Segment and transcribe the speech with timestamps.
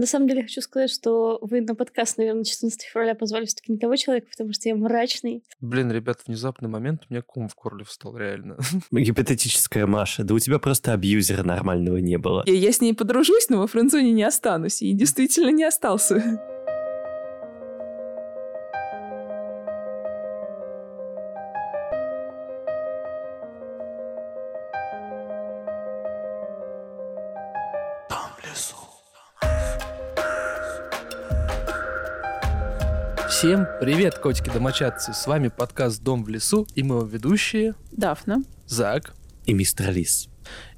[0.00, 3.78] На самом деле хочу сказать, что вы на подкаст, наверное, 14 февраля позвали все-таки не
[3.78, 5.44] того человека, потому что я мрачный.
[5.60, 8.56] Блин, ребят, внезапный момент, у меня ком в горле встал, реально.
[8.90, 12.44] Гипотетическая Маша, да у тебя просто абьюзера нормального не было.
[12.46, 14.80] Я, я с ней подружусь, но во френдзоне не останусь.
[14.80, 16.40] И действительно не остался.
[33.40, 35.14] Всем привет, котики-домочадцы!
[35.14, 38.42] С вами подкаст «Дом в лесу» и мы его ведущие Дафна.
[38.66, 39.14] Зак.
[39.46, 40.28] И мистер Лис.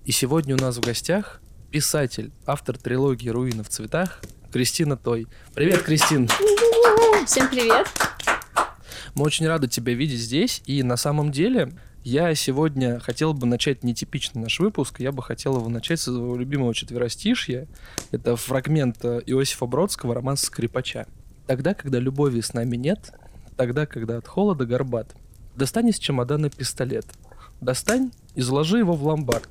[0.05, 4.21] И сегодня у нас в гостях писатель, автор трилогии «Руины в цветах»
[4.53, 5.27] Кристина Той.
[5.57, 6.29] Привет, Кристин!
[7.27, 7.89] Всем привет!
[9.17, 11.73] Мы очень рады тебя видеть здесь, и на самом деле
[12.05, 15.01] я сегодня хотел бы начать нетипичный наш выпуск.
[15.01, 17.67] Я бы хотел его начать с своего любимого четверостишья.
[18.13, 21.09] Это фрагмент э, Иосифа Бродского роман «Скрипача».
[21.47, 23.13] Тогда, когда любови с нами нет,
[23.57, 25.15] тогда, когда от холода горбат,
[25.57, 27.07] достань из чемодана пистолет.
[27.61, 29.49] Достань и заложи его в ломбард.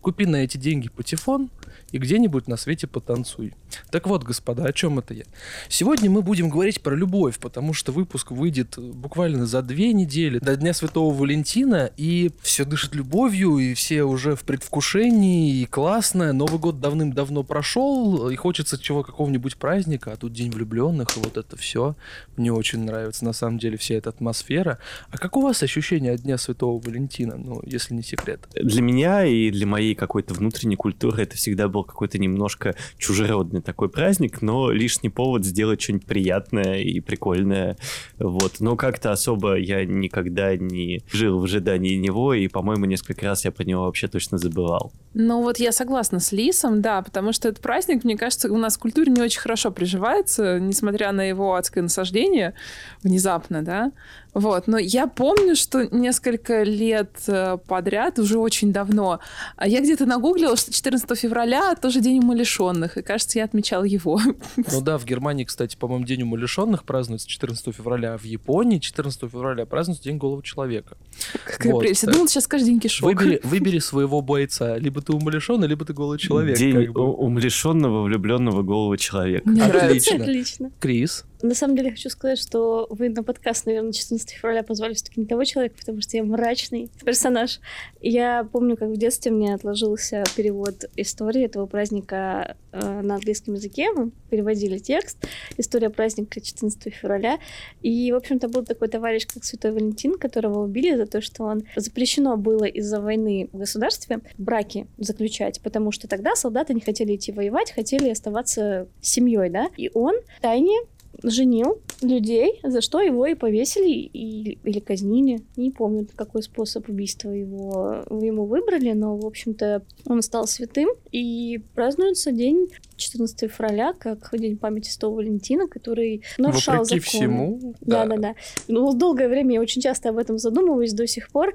[0.00, 1.50] Купи на эти деньги патефон
[1.92, 3.54] и где-нибудь на свете потанцуй.
[3.90, 5.24] Так вот, господа, о чем это я?
[5.68, 10.56] Сегодня мы будем говорить про любовь, потому что выпуск выйдет буквально за две недели до
[10.56, 16.32] Дня Святого Валентина, и все дышит любовью, и все уже в предвкушении, и классно.
[16.32, 21.36] Новый год давным-давно прошел, и хочется чего какого-нибудь праздника, а тут День влюбленных, и вот
[21.36, 21.96] это все.
[22.36, 24.78] Мне очень нравится, на самом деле, вся эта атмосфера.
[25.10, 28.48] А как у вас ощущение от Дня Святого Валентина, ну, если не секрет?
[28.54, 33.88] Для меня и для моей какой-то внутренней культуры это всегда был какой-то немножко чужеродный такой
[33.88, 37.76] праздник, но лишний повод сделать что-нибудь приятное и прикольное.
[38.18, 38.60] Вот.
[38.60, 43.52] Но как-то особо я никогда не жил в ожидании него, и, по-моему, несколько раз я
[43.52, 44.92] про него вообще точно забывал.
[45.14, 48.76] Ну вот я согласна с Лисом, да, потому что этот праздник, мне кажется, у нас
[48.76, 52.54] в культуре не очень хорошо приживается, несмотря на его адское насаждение
[53.02, 53.92] внезапно, да.
[54.34, 59.20] Вот, но я помню, что несколько лет э, подряд, уже очень давно,
[59.56, 64.20] а я где-то нагуглила, что 14 февраля тоже день умалишенных, и кажется, я отмечал его.
[64.56, 69.30] Ну да, в Германии, кстати, по-моему, день умалишенных празднуется 14 февраля, а в Японии 14
[69.30, 70.96] февраля празднуется день голого человека.
[71.44, 71.80] Какая вот.
[71.80, 72.02] прелесть.
[72.02, 73.06] Я думала, сейчас каждый день кишок.
[73.06, 76.56] Выбери, выбери своего бойца, либо ты умалишенный, либо ты голый человек.
[76.56, 77.02] День как бы.
[77.02, 79.48] умалишенного, влюбленного голого человека.
[79.48, 80.16] Мне Отлично.
[80.16, 80.70] Отлично.
[80.78, 81.24] Крис.
[81.42, 85.26] На самом деле хочу сказать, что вы на подкаст, наверное, 14 февраля позвали все-таки не
[85.26, 87.60] того человека, потому что я мрачный персонаж.
[88.00, 93.90] Я помню, как в детстве мне отложился перевод истории этого праздника э, на английском языке.
[93.92, 95.16] Мы переводили текст.
[95.56, 97.38] История праздника 14 февраля.
[97.80, 101.62] И, в общем-то, был такой товарищ, как Святой Валентин, которого убили за то, что он
[101.74, 107.32] запрещено было из-за войны в государстве браки заключать, потому что тогда солдаты не хотели идти
[107.32, 109.70] воевать, хотели оставаться семьей, да.
[109.78, 110.76] И он тайне
[111.22, 115.42] женил людей, за что его и повесили, и, или казнили.
[115.56, 121.60] Не помню, какой способ убийства его ему выбрали, но, в общем-то, он стал святым, и
[121.74, 122.68] празднуется день
[123.00, 127.20] 14 февраля, как День памяти Святого Валентина, который нарушал Вопреки закон.
[127.20, 128.16] всему, Да, да.
[128.16, 128.34] да, да.
[128.68, 131.54] Ну, долгое время я очень часто об этом задумываюсь до сих пор.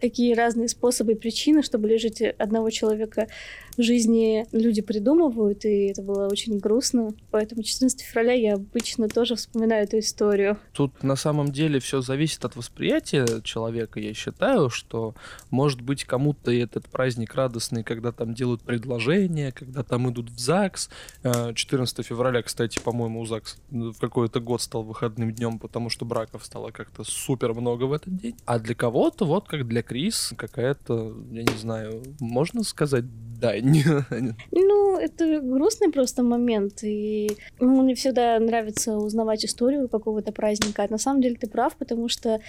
[0.00, 3.28] Какие разные способы и причины, чтобы лишить одного человека
[3.76, 7.12] жизни люди придумывают, и это было очень грустно.
[7.30, 10.58] Поэтому 14 февраля я обычно тоже вспоминаю эту историю.
[10.72, 14.00] Тут на самом деле все зависит от восприятия человека.
[14.00, 15.14] Я считаю, что
[15.50, 20.83] может быть кому-то этот праздник радостный, когда там делают предложения, когда там идут в ЗАГС.
[21.22, 26.44] Э, 14 февраля, кстати, по-моему, ЗАГС в какой-то год стал выходным днем, потому что браков
[26.44, 28.36] стало как-то супер много в этот день.
[28.44, 33.04] А для кого-то, вот как для Крис, какая-то, я не знаю, можно сказать,
[33.38, 33.82] дань.
[34.50, 40.84] Ну, это грустный просто момент, и мне всегда нравится узнавать историю какого-то праздника.
[40.84, 42.40] А на самом деле ты прав, потому что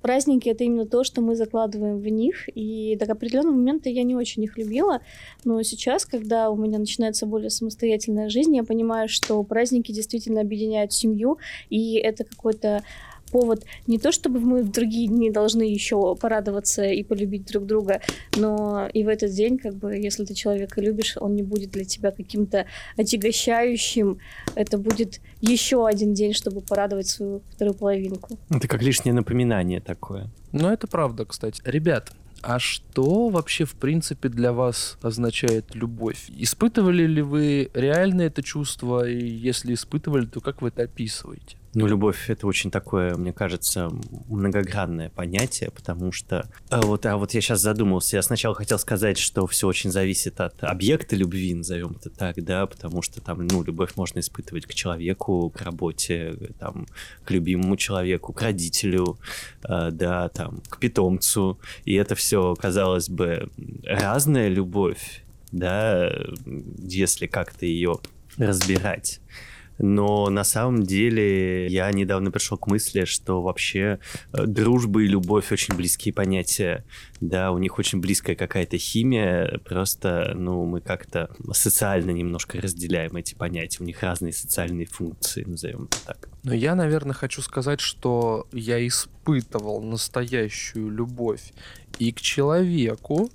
[0.00, 4.14] праздники— это именно то, что мы закладываем в них, и до определенного момента я не
[4.14, 5.00] очень их любила,
[5.44, 10.92] но сейчас, когда у меня начинается более самостоятельная жизнь, я понимаю, что праздники действительно объединяют
[10.92, 11.38] семью,
[11.68, 12.82] и это какой-то
[13.30, 18.00] повод не то, чтобы мы в другие дни должны еще порадоваться и полюбить друг друга,
[18.36, 21.84] но и в этот день, как бы, если ты человека любишь, он не будет для
[21.84, 22.66] тебя каким-то
[22.96, 24.18] отягощающим.
[24.54, 28.38] Это будет еще один день, чтобы порадовать свою вторую половинку.
[28.50, 30.28] Это как лишнее напоминание такое.
[30.52, 31.62] Ну, это правда, кстати.
[31.64, 32.12] Ребят,
[32.42, 36.30] а что вообще, в принципе, для вас означает любовь?
[36.36, 39.08] Испытывали ли вы реально это чувство?
[39.08, 41.56] И если испытывали, то как вы это описываете?
[41.72, 43.90] Ну, любовь это очень такое, мне кажется,
[44.28, 49.18] многогранное понятие, потому что а вот, а вот я сейчас задумался, я сначала хотел сказать,
[49.18, 53.62] что все очень зависит от объекта любви, назовем это так, да, потому что там, ну,
[53.62, 56.88] любовь можно испытывать к человеку, к работе, там,
[57.24, 59.18] к любимому человеку, к родителю,
[59.62, 63.48] э, да, там, к питомцу, и это все, казалось бы,
[63.84, 65.22] разная любовь,
[65.52, 66.12] да,
[66.78, 68.00] если как-то ее
[68.38, 69.20] разбирать.
[69.82, 73.98] Но на самом деле я недавно пришел к мысли, что вообще
[74.32, 76.84] э, дружба и любовь очень близкие понятия.
[77.20, 83.34] Да, у них очень близкая какая-то химия, просто, ну, мы как-то социально немножко разделяем эти
[83.34, 83.78] понятия.
[83.80, 86.28] У них разные социальные функции, назовем это так.
[86.42, 91.52] Но я, наверное, хочу сказать, что я испытывал настоящую любовь
[91.98, 93.30] и к человеку,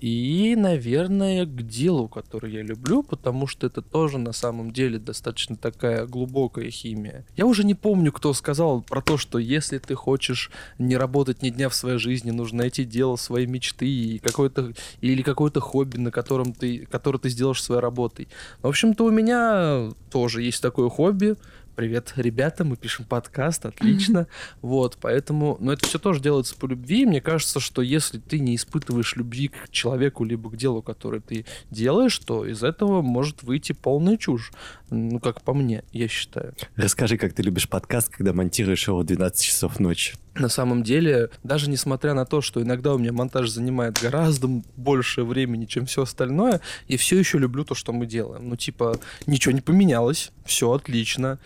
[0.00, 5.56] и, наверное, к делу, который я люблю, потому что это тоже на самом деле достаточно
[5.56, 7.26] такая глубокая химия.
[7.36, 11.50] Я уже не помню, кто сказал про то, что если ты хочешь не работать ни
[11.50, 16.12] дня в своей жизни, нужно найти дело своей мечты и какое-то или какое-то хобби, на
[16.12, 18.28] котором ты, которое ты сделаешь своей работой.
[18.62, 21.36] В общем-то, у меня тоже есть такое хобби,
[21.78, 24.26] привет, ребята, мы пишем подкаст, отлично.
[24.62, 27.06] Вот, поэтому, но это все тоже делается по любви.
[27.06, 31.46] Мне кажется, что если ты не испытываешь любви к человеку либо к делу, которое ты
[31.70, 34.50] делаешь, то из этого может выйти полная чушь.
[34.90, 36.52] Ну, как по мне, я считаю.
[36.74, 40.16] Расскажи, как ты любишь подкаст, когда монтируешь его в 12 часов ночи.
[40.34, 45.24] На самом деле, даже несмотря на то, что иногда у меня монтаж занимает гораздо больше
[45.24, 48.48] времени, чем все остальное, я все еще люблю то, что мы делаем.
[48.48, 51.38] Ну, типа, ничего не поменялось, все отлично.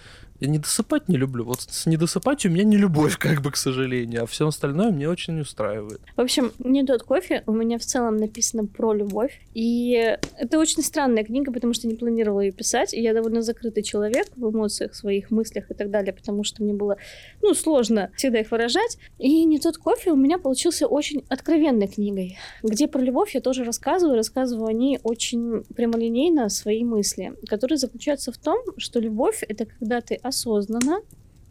[0.42, 1.44] Я не досыпать не люблю.
[1.44, 5.08] Вот с недосыпать у меня не любовь, как бы, к сожалению, а все остальное мне
[5.08, 6.00] очень устраивает.
[6.16, 9.40] В общем, не тот кофе у меня в целом написано про любовь.
[9.54, 12.92] И это очень странная книга, потому что не планировала ее писать.
[12.92, 16.72] И я довольно закрытый человек в эмоциях, своих мыслях и так далее, потому что мне
[16.72, 16.96] было,
[17.40, 18.98] ну, сложно всегда их выражать.
[19.20, 23.62] И не тот кофе у меня получился очень откровенной книгой, где про любовь я тоже
[23.62, 29.66] рассказываю, рассказываю о ней очень прямолинейно свои мысли, которые заключаются в том, что любовь— это
[29.66, 31.00] когда ты осознанно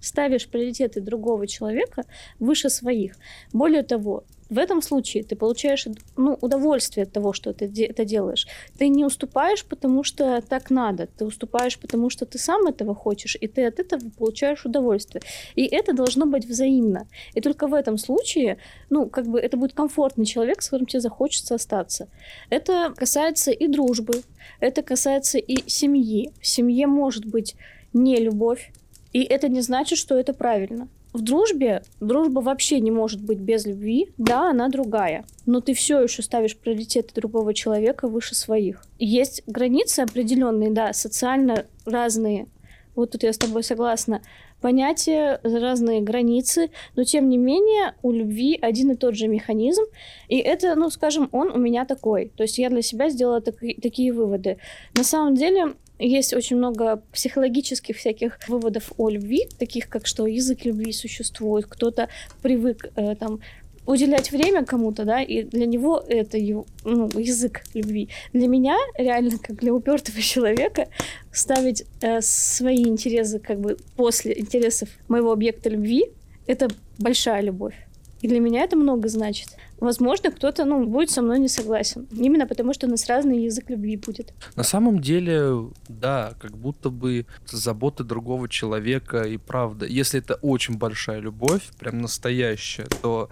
[0.02, 2.04] ставишь приоритеты другого человека
[2.40, 3.14] выше своих.
[3.54, 5.88] Более того, в этом случае ты получаешь
[6.18, 8.48] ну, удовольствие от того, что ты это делаешь.
[8.78, 11.08] Ты не уступаешь, потому что так надо.
[11.08, 15.22] Ты уступаешь, потому что ты сам этого хочешь, и ты от этого получаешь удовольствие.
[15.56, 17.08] И это должно быть взаимно.
[17.34, 18.58] И только в этом случае,
[18.90, 22.10] ну, как бы это будет комфортный человек, с которым тебе захочется остаться.
[22.50, 24.22] Это касается и дружбы,
[24.60, 26.34] это касается и семьи.
[26.42, 27.56] В семье может быть
[27.94, 28.72] не любовь,
[29.14, 30.88] и это не значит, что это правильно.
[31.14, 34.10] В дружбе дружба вообще не может быть без любви.
[34.18, 35.26] Да, она другая.
[35.46, 38.82] Но ты все еще ставишь приоритеты другого человека выше своих.
[38.98, 42.48] Есть границы определенные, да, социально разные.
[42.96, 44.22] Вот тут я с тобой согласна.
[44.62, 49.84] Понятия, разные границы, но тем не менее у любви один и тот же механизм.
[50.30, 52.32] И это, ну, скажем, он у меня такой.
[52.38, 54.58] То есть я для себя сделала так, такие выводы.
[54.96, 55.74] На самом деле
[56.08, 62.10] есть очень много психологических всяких выводов о любви, таких как что язык любви существует, кто-то
[62.42, 63.40] привык э, там
[63.86, 68.10] уделять время кому-то, да, и для него это его, ну, язык любви.
[68.34, 70.88] Для меня, реально, как для упертого человека,
[71.32, 76.06] ставить э, свои интересы как бы после интересов моего объекта любви,
[76.48, 77.76] это большая любовь.
[78.22, 79.50] И для меня это много значит.
[79.80, 82.08] Возможно, кто-то ну, будет со мной не согласен.
[82.12, 84.34] Именно потому, что у нас разный язык любви будет.
[84.56, 89.86] На самом деле, да, как будто бы забота другого человека и правда.
[89.86, 93.30] Если это очень большая любовь, прям настоящая, то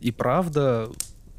[0.00, 0.90] и правда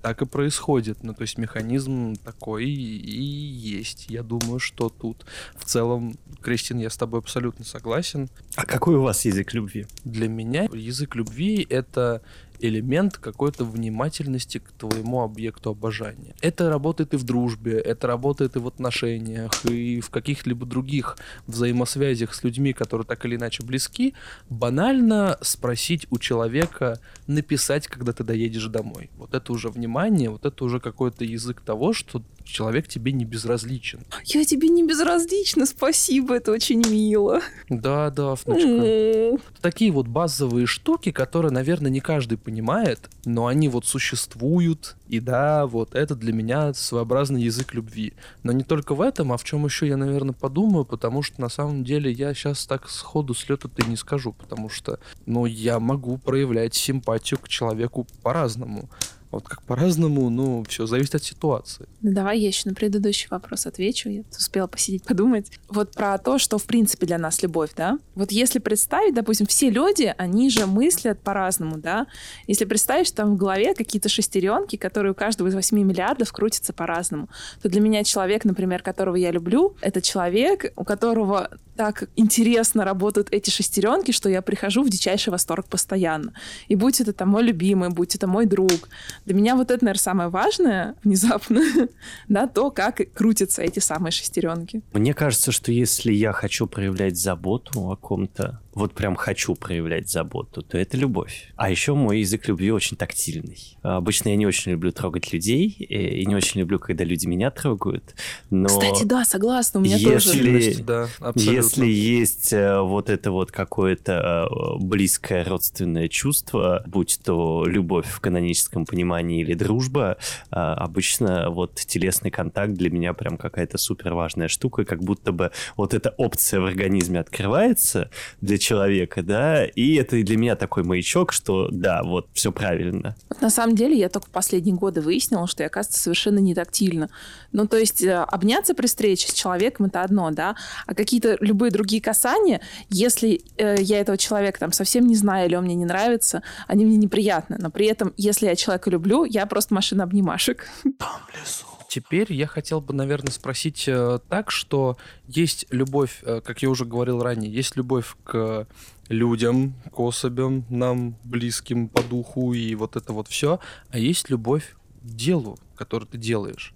[0.03, 1.01] так и происходит.
[1.01, 4.07] Ну, то есть механизм такой и есть.
[4.09, 8.29] Я думаю, что тут в целом, Кристин, я с тобой абсолютно согласен.
[8.57, 9.87] А какой у вас язык любви?
[10.03, 12.21] Для меня язык любви— это
[12.63, 16.33] элемент какой-то внимательности к твоему объекту обожания.
[16.41, 22.33] Это работает и в дружбе, это работает и в отношениях, и в каких-либо других взаимосвязях
[22.33, 24.13] с людьми, которые так или иначе близки.
[24.49, 29.09] Банально спросить у человека, написать, когда ты доедешь домой.
[29.17, 34.01] Вот это уже внимание, вот это уже какой-то язык того, что человек тебе не безразличен.
[34.25, 37.41] Я тебе не безразлична, спасибо, это очень мило.
[37.69, 39.39] Да, да, внучка.
[39.61, 45.65] Такие вот базовые штуки, которые, наверное, не каждый понимает, но они вот существуют, и да,
[45.65, 48.13] вот это для меня своеобразный язык любви.
[48.43, 51.49] Но не только в этом, а в чем еще я, наверное, подумаю, потому что на
[51.49, 55.79] самом деле я сейчас так сходу с лета ты не скажу, потому что, ну, я
[55.79, 58.89] могу проявлять симпатию к человеку по-разному.
[59.33, 61.87] Вот как по-разному, ну, все зависит от ситуации.
[62.01, 64.09] Давай я еще на предыдущий вопрос отвечу.
[64.09, 65.51] Я успела посидеть, подумать.
[65.69, 67.97] Вот про то, что в принципе для нас любовь, да?
[68.13, 72.05] Вот если представить, допустим, все люди, они же мыслят по-разному, да?
[72.45, 76.71] Если представить, что там в голове какие-то шестеренки, которые у каждого из 8 миллиардов крутятся
[76.71, 77.27] по-разному,
[77.63, 83.29] то для меня человек, например, которого я люблю, это человек, у которого так интересно работают
[83.31, 86.33] эти шестеренки, что я прихожу в дичайший восторг постоянно.
[86.67, 88.89] И будь это там мой любимый, будь это мой друг.
[89.25, 91.61] Для меня вот это, наверное, самое важное внезапно,
[92.27, 94.81] да, то, как крутятся эти самые шестеренки.
[94.93, 100.61] Мне кажется, что если я хочу проявлять заботу о ком-то, вот прям хочу проявлять заботу,
[100.61, 101.53] то это любовь.
[101.55, 103.77] А еще мой язык любви очень тактильный.
[103.81, 108.15] Обычно я не очень люблю трогать людей, и не очень люблю, когда люди меня трогают.
[108.49, 110.83] Но Кстати, да, согласна, у меня если, тоже.
[110.83, 118.07] Да, если есть э, вот это вот какое-то э, близкое родственное чувство, будь то любовь
[118.07, 120.17] в каноническом понимании или дружба,
[120.51, 125.51] э, обычно вот телесный контакт для меня прям какая-то супер важная штука, как будто бы
[125.77, 128.09] вот эта опция в организме открывается
[128.41, 133.15] для человека, да, и это для меня такой маячок, что да, вот все правильно.
[133.41, 137.09] На самом деле я только в последние годы выяснила, что я, оказывается, совершенно не тактильна.
[137.51, 140.55] Ну, то есть э, обняться при встрече с человеком это одно, да,
[140.87, 145.55] а какие-то любые другие касания, если э, я этого человека там совсем не знаю или
[145.55, 147.57] он мне не нравится, они мне неприятны.
[147.59, 150.67] Но при этом, если я человека люблю, я просто машина обнимашек.
[150.97, 151.72] Там лесу.
[151.93, 154.97] Теперь я хотел бы, наверное, спросить э, так, что
[155.27, 158.67] есть любовь, э, как я уже говорил ранее, есть любовь к
[159.09, 163.59] людям, к особям, нам близким по духу и вот это вот все,
[163.89, 166.73] а есть любовь к делу, которое ты делаешь.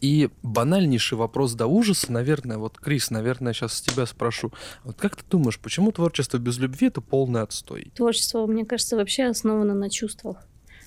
[0.00, 4.52] И банальнейший вопрос до ужаса, наверное, вот, Крис, наверное, сейчас с тебя спрошу.
[4.84, 7.90] Вот как ты думаешь, почему творчество без любви— это полный отстой?
[7.96, 10.46] Творчество, мне кажется, вообще основано на чувствах.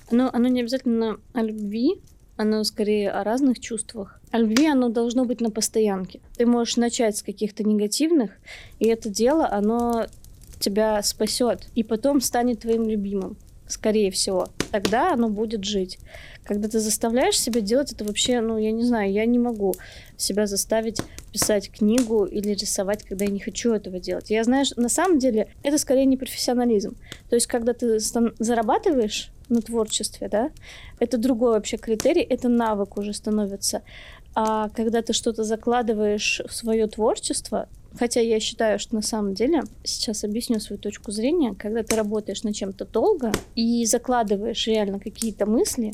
[0.09, 2.01] Оно, оно не обязательно о любви,
[2.35, 4.19] оно скорее о разных чувствах.
[4.31, 6.19] О любви оно должно быть на постоянке.
[6.37, 8.31] Ты можешь начать с каких-то негативных,
[8.79, 10.07] и это дело, оно
[10.59, 13.37] тебя спасет, и потом станет твоим любимым,
[13.67, 14.47] скорее всего.
[14.71, 15.99] Тогда оно будет жить.
[16.43, 19.75] Когда ты заставляешь себя делать это вообще, ну, я не знаю, я не могу
[20.17, 24.29] себя заставить писать книгу или рисовать, когда я не хочу этого делать.
[24.29, 26.95] Я знаю, на самом деле это скорее не профессионализм.
[27.29, 30.51] То есть, когда ты зарабатываешь на творчестве, да,
[31.00, 33.81] это другой вообще критерий, это навык уже становится.
[34.35, 39.63] А когда ты что-то закладываешь в свое творчество, хотя я считаю, что на самом деле,
[39.83, 45.45] сейчас объясню свою точку зрения, когда ты работаешь над чем-то долго и закладываешь реально какие-то
[45.45, 45.93] мысли,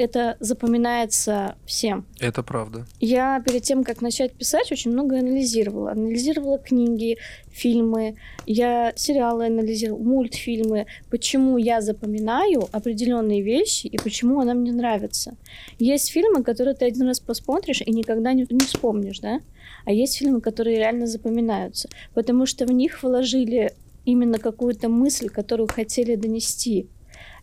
[0.00, 2.06] это запоминается всем.
[2.18, 2.86] Это правда.
[3.00, 5.92] Я перед тем, как начать писать, очень много анализировала.
[5.92, 7.18] Анализировала книги,
[7.50, 8.16] фильмы,
[8.46, 15.36] я сериалы анализировала, мультфильмы, почему я запоминаю определенные вещи и почему она мне нравится.
[15.78, 19.40] Есть фильмы, которые ты один раз посмотришь и никогда не, не вспомнишь, да?
[19.84, 23.72] А есть фильмы, которые реально запоминаются, потому что в них вложили
[24.04, 26.88] именно какую-то мысль, которую хотели донести.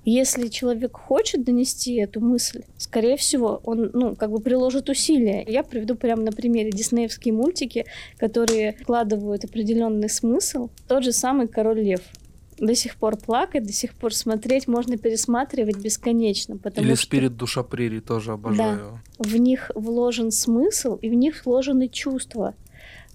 [0.09, 5.43] Если человек хочет донести эту мысль, скорее всего, он, ну, как бы приложит усилия.
[5.45, 7.85] Я приведу прямо на примере диснеевские мультики,
[8.15, 10.69] которые вкладывают определенный смысл.
[10.87, 11.99] Тот же самый «Король лев»
[12.57, 16.57] до сих пор плакать, до сих пор смотреть, можно пересматривать бесконечно.
[16.57, 17.03] Потому Или что...
[17.03, 19.01] «Спирит душа прерий» тоже обожаю.
[19.19, 22.55] Да, в них вложен смысл, и в них вложены чувства.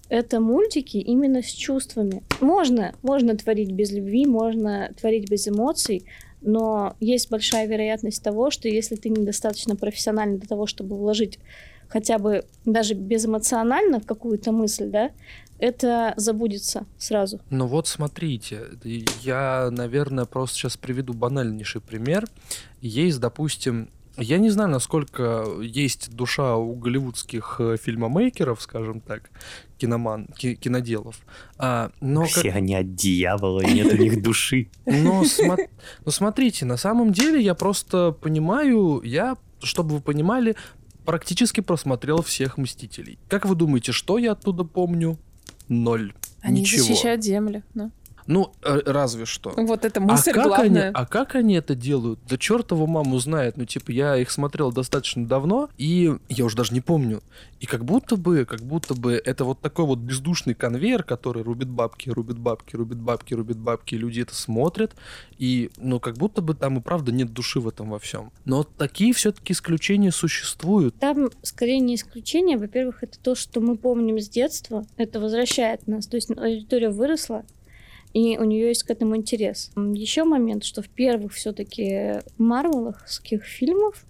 [0.09, 2.21] Это мультики именно с чувствами.
[2.39, 6.05] Можно, можно творить без любви, можно творить без эмоций,
[6.43, 11.39] но есть большая вероятность того, что если ты недостаточно профессиональный для того, чтобы вложить
[11.87, 15.11] хотя бы даже безэмоционально какую-то мысль, да,
[15.59, 17.39] это забудется сразу.
[17.49, 22.27] Ну вот смотрите, я, наверное, просто сейчас приведу банальнейший пример.
[22.81, 29.29] Есть, допустим, я не знаю, насколько есть душа у голливудских э, фильмомейкеров, скажем так,
[29.77, 31.17] киноман, киноделов.
[31.57, 32.55] А, но Все как...
[32.55, 34.69] они от дьявола, нет у них души.
[34.85, 35.57] Но, смо...
[36.05, 40.55] но смотрите, на самом деле я просто понимаю, я, чтобы вы понимали,
[41.05, 43.17] практически просмотрел всех «Мстителей».
[43.27, 45.17] Как вы думаете, что я оттуда помню?
[45.67, 46.13] Ноль.
[46.41, 46.83] Они Ничего.
[46.83, 47.89] защищают землю, да?
[48.27, 49.53] Ну, э, разве что.
[49.55, 50.87] Вот это мысль а как главная.
[50.87, 52.19] Они, а как они это делают?
[52.27, 53.57] Да чертова маму знает.
[53.57, 57.21] Ну, типа, я их смотрел достаточно давно, и я уже даже не помню.
[57.59, 61.69] И как будто бы, как будто бы это вот такой вот бездушный конвейер, который рубит
[61.69, 64.95] бабки, рубит бабки, рубит бабки, рубит бабки, и люди это смотрят,
[65.37, 68.31] и, ну, как будто бы там и правда нет души в этом во всем.
[68.45, 70.95] Но такие все-таки исключения существуют.
[70.99, 72.57] Там скорее не исключение.
[72.57, 74.85] Во-первых, это то, что мы помним с детства.
[74.97, 76.07] Это возвращает нас.
[76.07, 77.43] То есть аудитория выросла,
[78.13, 79.71] и у нее есть к этому интерес.
[79.75, 84.05] Еще момент, что в первых все-таки марвеловских фильмов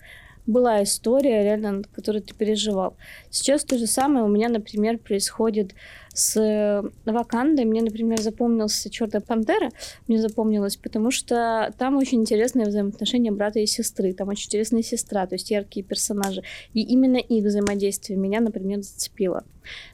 [0.46, 2.98] была история, реально, над ты переживал.
[3.30, 5.74] Сейчас то же самое у меня, например, происходит
[6.14, 7.66] с э, Вакандой.
[7.66, 9.72] Мне, например, запомнился Черная пантера.
[10.08, 14.14] Мне запомнилось, потому что там очень интересные взаимоотношения брата и сестры.
[14.14, 16.44] Там очень интересная сестра, то есть яркие персонажи.
[16.74, 19.44] И именно их взаимодействие меня, например, зацепило.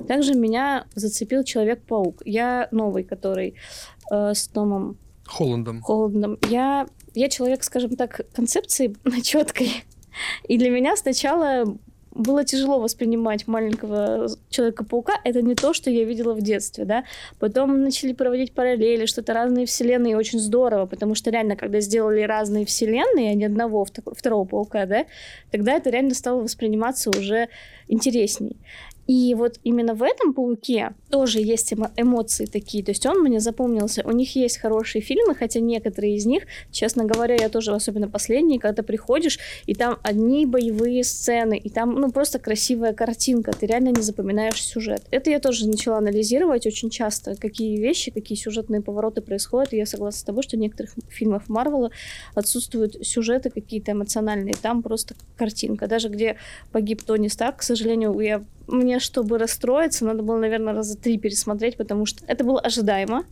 [0.08, 2.24] Также меня зацепил Человек-паук.
[2.25, 3.56] Я новый, который
[4.10, 5.82] э, с Томом Холландом.
[5.82, 6.38] Холландом.
[6.50, 9.84] Я, я человек, скажем так, концепции четкой.
[10.48, 11.78] И для меня сначала
[12.12, 15.13] было тяжело воспринимать маленького Человека-паука.
[15.24, 17.04] Это не то, что я видела в детстве, да.
[17.39, 22.22] Потом начали проводить параллели, что-то разные вселенные, и очень здорово, потому что реально, когда сделали
[22.22, 25.06] разные вселенные, а не одного второго паука, да,
[25.51, 27.48] тогда это реально стало восприниматься уже
[27.88, 28.58] интересней.
[29.10, 32.84] И вот именно в этом «Пауке» тоже есть эмо- эмоции такие.
[32.84, 34.04] То есть он мне запомнился.
[34.06, 38.60] У них есть хорошие фильмы, хотя некоторые из них, честно говоря, я тоже, особенно последние,
[38.60, 43.51] когда приходишь, и там одни боевые сцены, и там, ну, просто красивая картинка.
[43.51, 45.01] Ты реально не запоминаешь сюжет.
[45.10, 49.74] Это я тоже начала анализировать очень часто, какие вещи, какие сюжетные повороты происходят.
[49.74, 51.89] И я согласна с тобой, что в некоторых фильмах Марвела
[52.36, 54.54] отсутствуют сюжеты какие-то эмоциональные.
[54.62, 55.88] Там просто картинка.
[55.88, 56.36] Даже где
[56.72, 61.77] погиб Тони Старк, к сожалению, я мне, чтобы расстроиться, надо было, наверное, раза три пересмотреть,
[61.77, 63.23] потому что это было ожидаемо,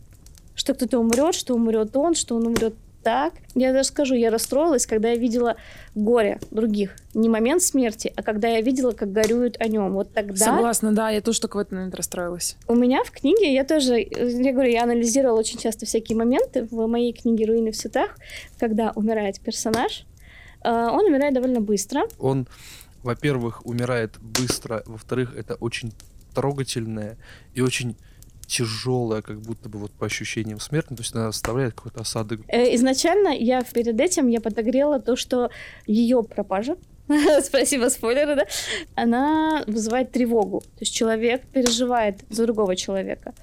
[0.54, 3.34] что кто-то умрет, что умрет он, что он умрет так.
[3.54, 5.56] Я даже скажу, я расстроилась, когда я видела
[5.94, 6.96] горе других.
[7.14, 9.92] Не момент смерти, а когда я видела, как горюют о нем.
[9.92, 10.44] Вот тогда...
[10.44, 12.56] Согласна, да, я тоже только в этот момент расстроилась.
[12.66, 16.86] У меня в книге, я тоже, я говорю, я анализировала очень часто всякие моменты в
[16.86, 18.16] моей книге «Руины в цветах»,
[18.58, 20.04] когда умирает персонаж.
[20.62, 22.02] А, он умирает довольно быстро.
[22.18, 22.46] Он
[23.02, 25.92] во-первых, умирает быстро, во-вторых, это очень
[26.34, 27.16] трогательное
[27.54, 27.96] и очень
[28.46, 32.40] тяжелая, как будто бы вот по ощущениям смерть, ну, то есть она оставляет какой-то осадок.
[32.48, 35.50] Э, изначально я перед этим я подогрела то, что
[35.86, 36.76] ее пропажа,
[37.42, 38.46] спасибо, спойлеры, да,
[38.94, 40.60] она вызывает тревогу.
[40.60, 43.34] То есть человек переживает за другого человека.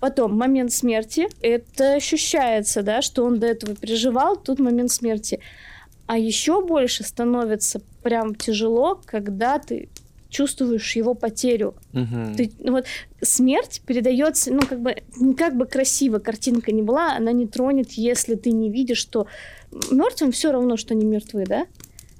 [0.00, 5.40] Потом момент смерти, это ощущается, да, что он до этого переживал, тут момент смерти.
[6.06, 9.88] А еще больше становится прям тяжело, когда ты
[10.28, 11.74] чувствуешь его потерю.
[11.92, 12.36] Угу.
[12.36, 12.86] Ты, ну, вот,
[13.22, 14.96] смерть передается, ну, как бы,
[15.36, 19.26] как бы красиво картинка не была, она не тронет, если ты не видишь, что
[19.90, 21.66] мертвым все равно, что не мертвы, да?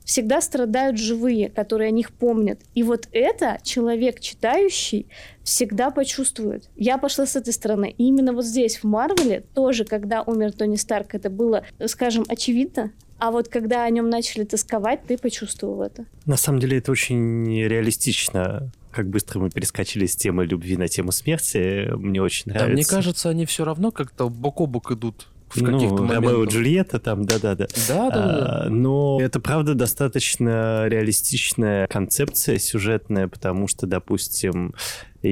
[0.04, 2.60] Всегда страдают живые, которые о них помнят.
[2.74, 5.08] И вот это человек, читающий,
[5.42, 6.70] всегда почувствует.
[6.76, 7.92] Я пошла с этой стороны.
[7.98, 12.92] И именно вот здесь, в Марвеле, тоже, когда умер Тони Старк, это было, скажем, очевидно,
[13.18, 16.06] а вот когда о нем начали тосковать, ты почувствовал это.
[16.26, 21.12] На самом деле это очень реалистично как быстро мы перескочили с темы любви на тему
[21.12, 21.86] смерти.
[21.96, 22.68] Мне очень нравится.
[22.68, 26.44] Да, мне кажется, они все равно как-то бок о бок идут в ну, каких-то Ромео
[26.44, 26.48] и.
[26.48, 27.66] Джульетта там, да-да-да.
[27.88, 28.62] Да, да, да.
[28.64, 34.74] А, но это, правда, достаточно реалистичная концепция сюжетная, потому что, допустим,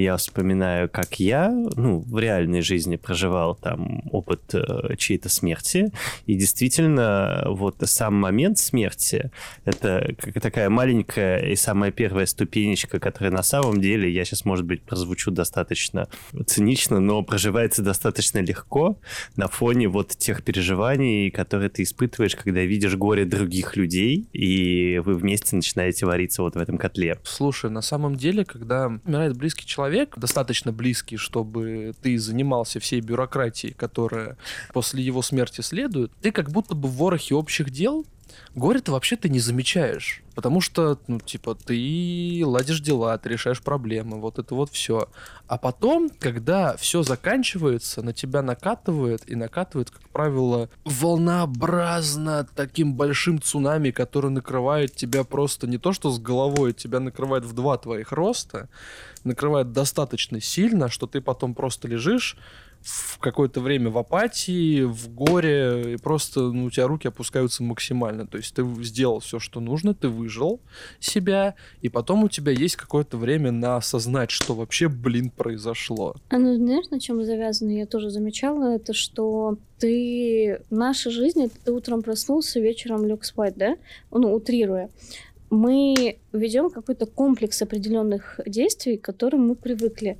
[0.01, 5.91] я вспоминаю, как я, ну, в реальной жизни проживал там опыт э, чьей-то смерти,
[6.25, 9.31] и действительно, вот сам момент смерти,
[9.63, 14.81] это такая маленькая и самая первая ступенечка, которая на самом деле, я сейчас, может быть,
[14.81, 16.07] прозвучу достаточно
[16.45, 18.97] цинично, но проживается достаточно легко
[19.35, 25.15] на фоне вот тех переживаний, которые ты испытываешь, когда видишь горе других людей, и вы
[25.15, 27.19] вместе начинаете вариться вот в этом котле.
[27.23, 29.84] Слушай, на самом деле, когда умирает близкий человек,
[30.17, 34.37] достаточно близкий, чтобы ты занимался всей бюрократией, которая
[34.73, 38.05] после его смерти следует, ты как будто бы в ворохе общих дел
[38.55, 40.23] горе-то вообще ты не замечаешь.
[40.35, 45.07] Потому что, ну, типа, ты ладишь дела, ты решаешь проблемы, вот это вот все.
[45.47, 53.41] А потом, когда все заканчивается, на тебя накатывает, и накатывает, как правило, волнообразно таким большим
[53.41, 58.11] цунами, который накрывает тебя просто не то что с головой, тебя накрывает в два твоих
[58.11, 58.67] роста,
[59.23, 62.37] накрывает достаточно сильно, что ты потом просто лежишь,
[62.85, 68.27] в какое-то время в апатии, в горе, и просто ну, у тебя руки опускаются максимально.
[68.27, 70.61] То есть ты сделал все, что нужно, ты выжил
[70.99, 76.15] себя, и потом у тебя есть какое-то время на осознать, что вообще, блин, произошло.
[76.29, 77.71] А ну знаешь, на чем завязано?
[77.71, 80.61] Я тоже замечала это, что ты...
[80.69, 83.77] Наша жизнь, это ты утром проснулся, вечером лег спать, да?
[84.11, 84.91] Ну, утрируя
[85.49, 90.17] мы ведем какой-то комплекс определенных действий, к которым мы привыкли.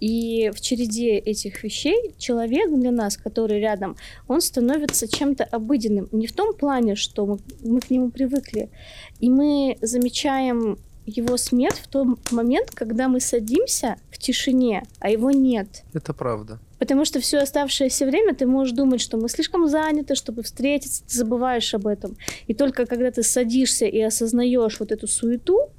[0.00, 6.08] И в череде этих вещей человек для нас, который рядом, он становится чем-то обыденным.
[6.12, 8.70] Не в том плане, что мы, мы к нему привыкли.
[9.20, 15.30] И мы замечаем его смерть в тот момент, когда мы садимся в тишине, а его
[15.30, 15.84] нет.
[15.94, 16.60] Это правда.
[16.78, 21.16] Потому что все оставшееся время ты можешь думать, что мы слишком заняты, чтобы встретиться, ты
[21.16, 22.16] забываешь об этом.
[22.46, 25.70] И только когда ты садишься и осознаешь вот эту суету,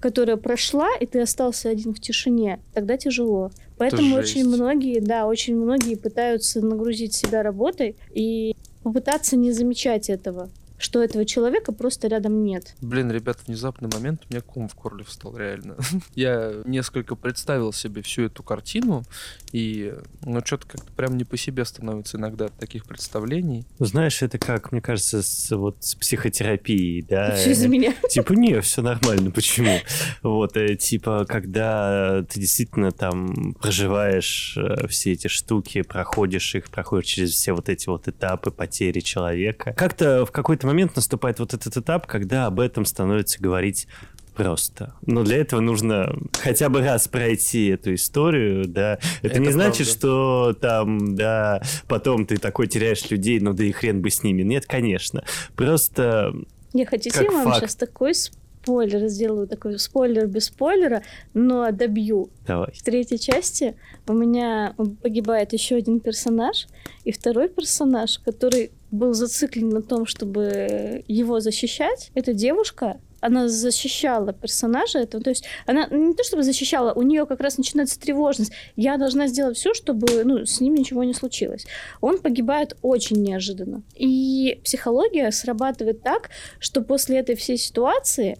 [0.00, 3.50] которая прошла, и ты остался один в тишине, тогда тяжело.
[3.76, 10.50] Поэтому очень многие, да, очень многие пытаются нагрузить себя работой и попытаться не замечать этого,
[10.80, 12.74] что этого человека просто рядом нет.
[12.80, 15.76] Блин, ребят, внезапный момент, у меня ком в горле встал, реально.
[16.14, 19.04] Я несколько представил себе всю эту картину,
[19.52, 23.66] и, ну, что-то как-то прям не по себе становится иногда от таких представлений.
[23.78, 27.34] Знаешь, это как, мне кажется, с, вот, с психотерапией, да?
[27.36, 27.94] Все из-за меня.
[28.10, 29.78] Типа, не, все нормально, почему?
[30.22, 37.06] Вот, э, типа, когда ты действительно там проживаешь э, все эти штуки, проходишь их, проходишь
[37.06, 39.74] через все вот эти вот этапы потери человека.
[39.76, 43.86] Как-то в какой-то момент наступает вот этот этап, когда об этом становится говорить
[44.34, 44.94] просто.
[45.06, 48.98] Но для этого нужно хотя бы раз пройти эту историю, да.
[49.22, 49.92] Это, Это не значит, правда.
[49.92, 54.42] что там, да, потом ты такой теряешь людей, ну да и хрен бы с ними.
[54.42, 55.24] Нет, конечно.
[55.56, 56.32] Просто
[56.72, 57.58] Не хотите, я вам факт.
[57.60, 61.02] сейчас такой спойлер сделаю, такой спойлер без спойлера,
[61.34, 62.30] но добью.
[62.46, 62.72] давай.
[62.72, 63.74] В третьей части
[64.06, 66.66] у меня погибает еще один персонаж,
[67.04, 74.32] и второй персонаж, который был зациклен на том, чтобы его защищать, эта девушка, она защищала
[74.32, 78.52] персонажа этого, то есть она не то чтобы защищала, у нее как раз начинается тревожность.
[78.76, 81.66] Я должна сделать все, чтобы ну, с ним ничего не случилось.
[82.00, 83.82] Он погибает очень неожиданно.
[83.94, 88.38] И психология срабатывает так, что после этой всей ситуации,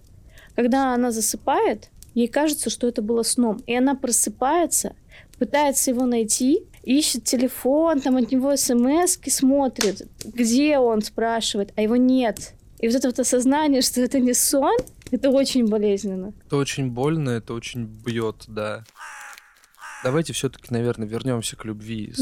[0.55, 3.61] когда она засыпает, ей кажется, что это было сном.
[3.67, 4.95] И она просыпается,
[5.41, 11.95] пытается его найти, ищет телефон, там от него смс смотрит, где он, спрашивает, а его
[11.95, 12.53] нет.
[12.77, 14.77] И вот это вот осознание, что это не сон,
[15.09, 16.31] это очень болезненно.
[16.45, 18.83] Это очень больно, это очень бьет, да.
[20.03, 22.13] Давайте все-таки, наверное, вернемся к любви.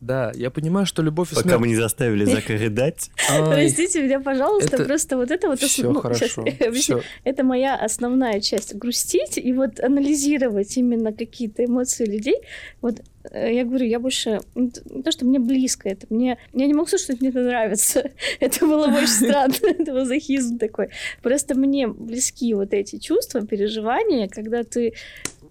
[0.00, 1.60] Да, я понимаю, что любовь и Пока смерть...
[1.60, 3.10] мы не заставили Зака рыдать.
[3.30, 5.60] Ай, Простите меня, пожалуйста, это просто вот это вот...
[5.60, 6.44] Все ну, хорошо.
[7.24, 8.74] Это моя основная часть.
[8.74, 12.36] Грустить и вот анализировать именно какие-то эмоции людей.
[12.80, 13.00] Вот
[13.30, 14.40] э, я говорю, я больше...
[14.54, 16.06] Не то, что мне близко это.
[16.10, 16.38] Мне...
[16.52, 18.10] Я не могу сказать, что мне это нравится.
[18.40, 19.54] Это было бы очень странно.
[19.62, 20.88] Это мазохизм такой.
[21.22, 24.94] Просто мне близки вот эти чувства, переживания, когда ты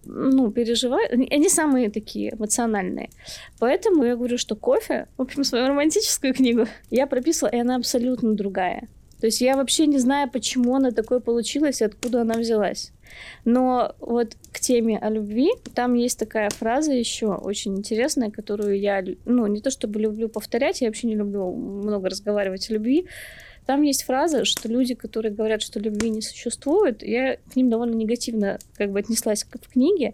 [0.06, 3.10] ну, переживаешь, они самые такие эмоциональные.
[3.60, 8.34] Поэтому я говорю, что кофе, в общем, свою романтическую книгу я прописала, и она абсолютно
[8.34, 8.88] другая.
[9.24, 12.92] То есть я вообще не знаю, почему она такой получилась и откуда она взялась.
[13.46, 19.02] Но вот к теме о любви, там есть такая фраза еще очень интересная, которую я,
[19.24, 23.08] ну, не то чтобы люблю повторять, я вообще не люблю много разговаривать о любви.
[23.66, 27.96] Там есть фраза, что люди, которые говорят, что любви не существует, я к ним довольно
[27.96, 30.14] негативно как бы отнеслась в книге.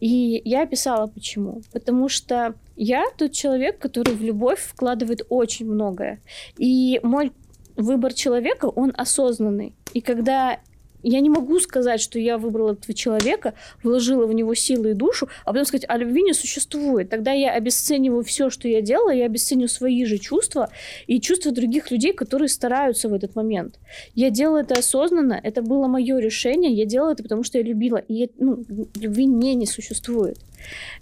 [0.00, 1.62] И я описала почему.
[1.72, 6.20] Потому что я тот человек, который в любовь вкладывает очень многое.
[6.56, 7.32] И мой
[7.76, 9.74] выбор человека, он осознанный.
[9.94, 10.58] И когда
[11.02, 15.28] я не могу сказать, что я выбрала этого человека, вложила в него силы и душу,
[15.44, 17.08] а потом сказать, а любви не существует.
[17.10, 20.70] Тогда я обесцениваю все, что я делала, я обесцениваю свои же чувства
[21.06, 23.78] и чувства других людей, которые стараются в этот момент.
[24.14, 27.96] Я делала это осознанно, это было мое решение, я делала это, потому что я любила.
[27.96, 28.64] И ну,
[28.96, 30.38] любви не, не существует.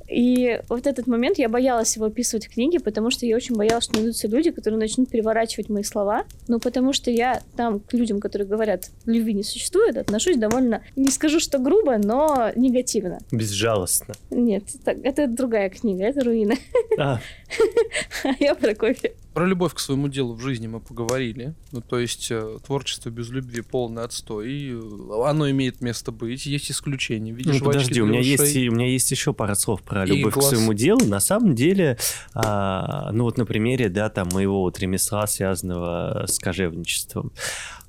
[0.08, 3.84] И вот этот момент я боялась его описывать в книге, потому что я очень боялась,
[3.84, 6.24] что найдутся люди, которые начнут переворачивать мои слова.
[6.48, 11.10] Ну, потому что я там к людям, которые говорят, любви не существует, отношусь довольно, не
[11.10, 13.18] скажу, что грубо, но негативно.
[13.30, 14.14] Безжалостно.
[14.30, 16.58] Нет, так, это другая книга, это руины.
[16.98, 17.20] А,
[18.24, 19.14] А я про кофе.
[19.36, 21.52] Про любовь к своему делу в жизни мы поговорили.
[21.70, 24.50] Ну, то есть э, творчество без любви полный отстой.
[24.50, 26.46] И э, оно имеет место быть.
[26.46, 27.32] Есть исключения.
[27.32, 28.30] ну, Видишь, подожди, у меня, ушей.
[28.30, 30.48] есть, у меня есть еще пара слов про И любовь к глаз.
[30.48, 31.04] своему делу.
[31.04, 31.98] На самом деле,
[32.32, 37.30] а, ну вот на примере, да, там моего вот ремесла, связанного с кожевничеством.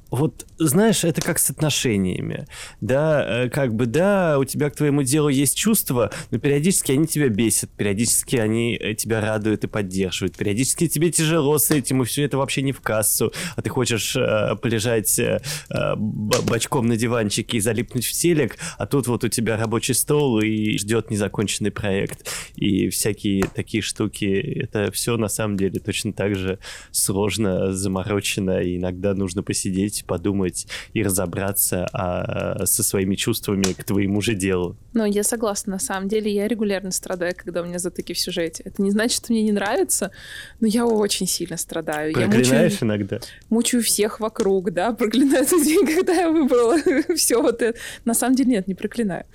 [0.09, 2.47] Вот, знаешь, это как с отношениями.
[2.79, 7.07] Да, э, как бы, да, у тебя к твоему делу есть чувства, но периодически они
[7.07, 12.05] тебя бесят, периодически они э, тебя радуют и поддерживают, периодически тебе тяжело с этим, и
[12.05, 16.95] все это вообще не в кассу, а ты хочешь э, полежать э, э, бочком на
[16.95, 21.71] диванчике и залипнуть в телек, а тут вот у тебя рабочий стол и ждет незаконченный
[21.71, 22.29] проект.
[22.55, 26.59] И всякие такие штуки, это все на самом деле точно так же
[26.91, 33.83] сложно, заморочено, и иногда нужно посидеть посидеть, подумать и разобраться а, со своими чувствами к
[33.83, 34.75] твоему же делу.
[34.93, 38.63] Ну, я согласна, на самом деле я регулярно страдаю, когда у меня затыки в сюжете.
[38.65, 40.11] Это не значит, что мне не нравится,
[40.59, 42.13] но я очень сильно страдаю.
[42.13, 43.19] Проклинаешь я мучаю, иногда?
[43.49, 46.77] Мучаю всех вокруг, да, проклинаю тот день, когда я выбрала
[47.15, 47.77] все вот это.
[48.05, 49.25] На самом деле нет, не проклинаю.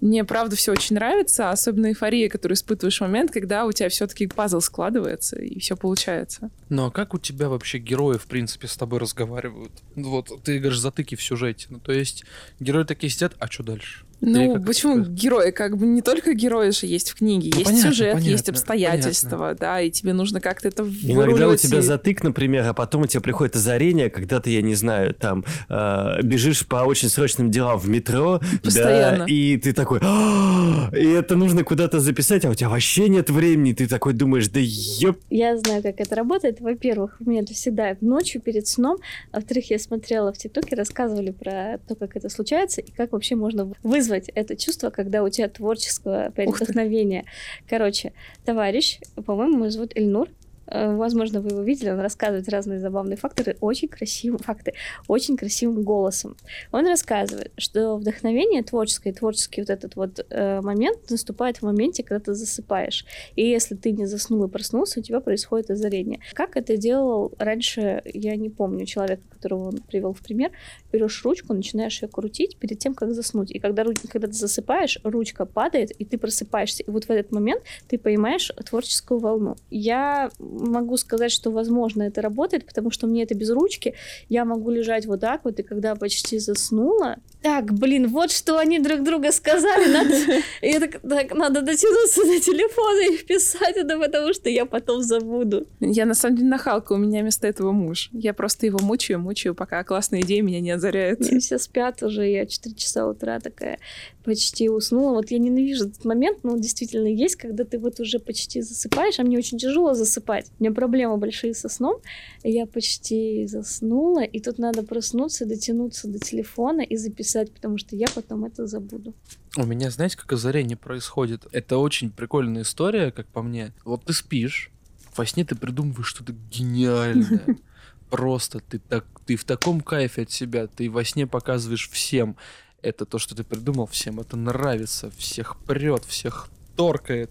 [0.00, 4.26] Мне, правда, все очень нравится, особенно эйфория, которую испытываешь в момент, когда у тебя все-таки
[4.26, 6.50] пазл складывается и все получается.
[6.68, 9.72] Ну а как у тебя вообще герои, в принципе, с тобой разговаривают?
[10.10, 11.66] Вот ты говоришь затыки в сюжете.
[11.70, 12.24] Ну, то есть
[12.60, 14.04] герои такие сидят, а что дальше?
[14.22, 15.10] Ну, почему это...
[15.10, 15.50] герои?
[15.50, 17.50] Как бы не только герои же есть в книге.
[17.52, 19.58] Ну, есть понятно, сюжет, понятно, есть обстоятельства, понятно.
[19.58, 21.82] да, и тебе нужно как-то это Иногда у тебя и...
[21.82, 26.22] затык, например, а потом у тебя приходит озарение, когда ты, я не знаю, там, э,
[26.22, 29.18] бежишь по очень срочным делам в метро, Постоянно.
[29.18, 33.28] да, и ты такой, «А, и это нужно куда-то записать, а у тебя вообще нет
[33.28, 35.18] времени, ты такой думаешь, да еп.
[35.30, 36.60] Я знаю, как это работает.
[36.60, 38.98] Во-первых, у меня это всегда ночью перед сном,
[39.32, 43.34] а во-вторых, я смотрела в ТикТоке, рассказывали про то, как это случается и как вообще
[43.34, 47.24] можно вызвать вызвать это чувство, когда у тебя творческое вдохновение.
[47.68, 48.12] Короче,
[48.44, 50.28] товарищ, по-моему, его зовут Эльнур,
[50.66, 54.74] возможно, вы его видели, он рассказывает разные забавные факторы, очень красивые факты,
[55.08, 56.36] очень красивым голосом.
[56.70, 62.24] Он рассказывает, что вдохновение творческое, творческий вот этот вот э, момент наступает в моменте, когда
[62.24, 63.04] ты засыпаешь.
[63.36, 66.20] И если ты не заснул и проснулся, у тебя происходит озарение.
[66.32, 70.52] Как это делал раньше, я не помню человека, которого он привел в пример,
[70.92, 73.50] берешь ручку, начинаешь ее крутить перед тем, как заснуть.
[73.50, 76.82] И когда, когда ты засыпаешь, ручка падает, и ты просыпаешься.
[76.82, 79.56] И вот в этот момент ты поймаешь творческую волну.
[79.70, 83.94] Я могу сказать, что, возможно, это работает, потому что мне это без ручки.
[84.28, 87.16] Я могу лежать вот так вот, и когда почти заснула...
[87.42, 89.92] Так, блин, вот что они друг друга сказали.
[89.92, 90.14] Надо,
[90.62, 95.66] и так, так, надо дотянуться до телефона и вписать это, потому что я потом забуду.
[95.80, 96.92] Я, на самом деле, нахалка.
[96.92, 98.10] У меня вместо этого муж.
[98.12, 101.20] Я просто его мучаю, мучаю, пока классная идея меня не озаряет.
[101.20, 102.28] И все спят уже.
[102.28, 103.78] Я 4 часа утра такая
[104.22, 105.14] почти уснула.
[105.14, 109.18] Вот я ненавижу этот момент, но он действительно есть, когда ты вот уже почти засыпаешь,
[109.18, 110.41] а мне очень тяжело засыпать.
[110.58, 112.00] У меня проблемы большие со сном.
[112.42, 118.06] Я почти заснула, и тут надо проснуться, дотянуться до телефона и записать, потому что я
[118.14, 119.14] потом это забуду.
[119.56, 121.46] У меня, знаете, как озарение происходит?
[121.52, 123.72] Это очень прикольная история, как по мне.
[123.84, 124.70] Вот ты спишь,
[125.16, 127.58] во сне ты придумываешь что-то гениальное.
[128.10, 132.36] Просто ты так, ты в таком кайфе от себя, ты во сне показываешь всем
[132.82, 137.30] это то, что ты придумал, всем это нравится, всех прет, всех торкает.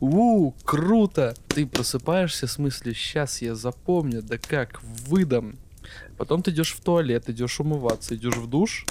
[0.00, 1.34] У, круто!
[1.48, 5.58] Ты просыпаешься с мыслью, сейчас я запомню, да как, выдам.
[6.16, 8.86] Потом ты идешь в туалет, идешь умываться, идешь в душ,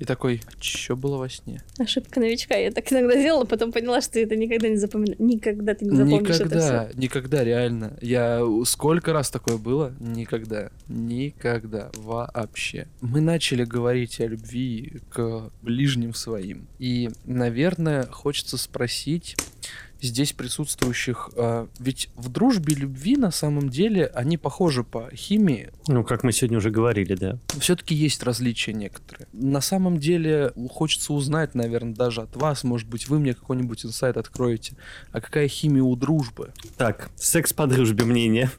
[0.00, 1.62] и такой, что было во сне?
[1.78, 2.56] Ошибка новичка.
[2.56, 5.14] Я так иногда делала, потом поняла, что это никогда не запомню.
[5.18, 6.98] Никогда ты не запомнишь никогда, это все.
[6.98, 7.98] Никогда, реально.
[8.00, 9.94] Я сколько раз такое было?
[10.00, 10.70] Никогда.
[10.88, 11.90] Никогда.
[11.96, 12.88] Вообще.
[13.02, 16.66] Мы начали говорить о любви к ближним своим.
[16.78, 19.36] И, наверное, хочется спросить,
[20.00, 21.30] здесь присутствующих.
[21.36, 25.70] А, ведь в дружбе и любви на самом деле они похожи по химии.
[25.88, 27.38] Ну, как мы сегодня уже говорили, да.
[27.58, 29.26] Все-таки есть различия некоторые.
[29.32, 34.16] На самом деле хочется узнать, наверное, даже от вас, может быть, вы мне какой-нибудь инсайт
[34.16, 34.74] откроете.
[35.12, 36.52] А какая химия у дружбы?
[36.76, 38.50] Так, секс по дружбе мнение.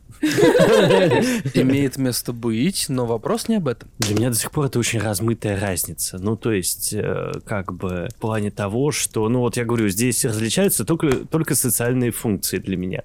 [1.53, 3.89] Имеет место быть, но вопрос не об этом.
[3.99, 6.19] Для меня до сих пор это очень размытая разница.
[6.19, 10.23] Ну, то есть, э, как бы в плане того, что, ну, вот я говорю, здесь
[10.23, 13.03] различаются только только социальные функции для меня.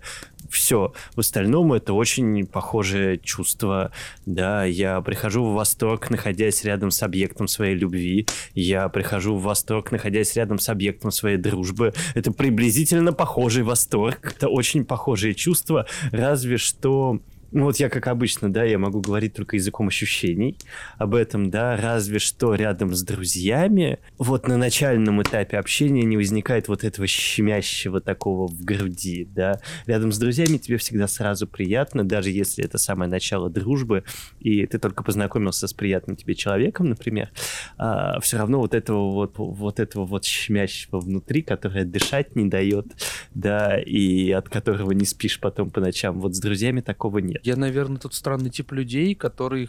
[0.51, 0.93] Все.
[1.15, 3.91] В остальном это очень похожее чувство.
[4.27, 8.27] Да, я прихожу в восторг, находясь рядом с объектом своей любви.
[8.55, 11.95] Я прихожу в восторг, находясь рядом с объектом своей дружбы.
[12.15, 14.35] Это приблизительно похожий восторг.
[14.37, 17.21] Это очень похожие чувства, разве что
[17.53, 20.59] ну вот я, как обычно, да, я могу говорить только языком ощущений
[20.99, 26.69] об этом, да, разве что рядом с друзьями, вот на начальном этапе общения не возникает
[26.69, 29.61] вот этого щемящего такого в груди, да.
[29.87, 34.05] Рядом с друзьями тебе всегда сразу приятно, даже если это самое начало дружбы,
[34.41, 37.31] и ты только познакомился с приятным тебе человеком, например,
[37.79, 42.87] а, все равно вот этого вот, вот этого вот щемящего внутри, которое дышать не дает,
[43.35, 47.36] да, и от которого не спишь потом по ночам, вот с друзьями такого нет.
[47.43, 49.69] Я, наверное, тот странный тип людей, который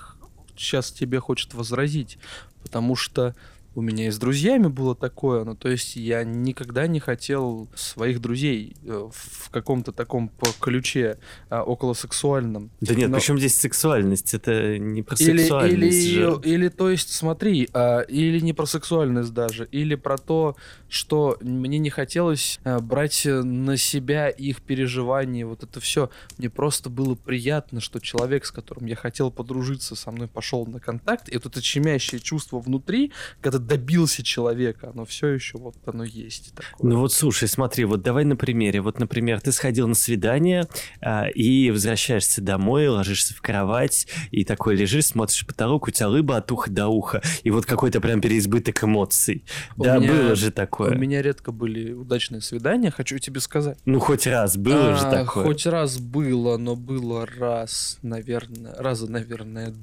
[0.55, 2.17] сейчас тебе хочет возразить.
[2.63, 3.35] Потому что
[3.77, 8.19] У меня и с друзьями было такое, ну, то есть я никогда не хотел своих
[8.19, 11.19] друзей э, в каком-то таком по ключе
[11.51, 12.71] а, околосексуальном.
[12.81, 14.33] Да нет, Но- причем здесь сексуальность?
[14.33, 16.41] Это не про Или, сексуальность или, же.
[16.43, 20.55] или, то есть, смотри, а, или не про сексуальность даже, или про то,
[20.89, 26.09] что мне не хотелось а, брать на себя их переживания, вот это все.
[26.39, 30.79] Мне просто было приятно, что человек, с которым я хотел подружиться, со мной пошел на
[30.79, 36.03] контакт, и вот это щемящее чувство внутри, когда добился человека, оно все еще вот оно
[36.03, 36.53] есть.
[36.55, 36.89] Такое.
[36.91, 38.81] Ну вот слушай, смотри, вот давай на примере.
[38.81, 40.67] Вот, например, ты сходил на свидание
[41.01, 46.37] а, и возвращаешься домой, ложишься в кровать и такой лежишь, смотришь потолок, у тебя рыба
[46.37, 49.43] от уха до уха, и вот какой-то прям переизбыток эмоций.
[49.75, 50.95] У да, меня- было же У такое.
[50.95, 53.77] меня редко были удачные свидания, хочу тебе сказать.
[53.85, 55.43] Ну хоть раз было же А, такое.
[55.45, 59.73] Хоть раз было, но было раз, наверное, раза, наверное,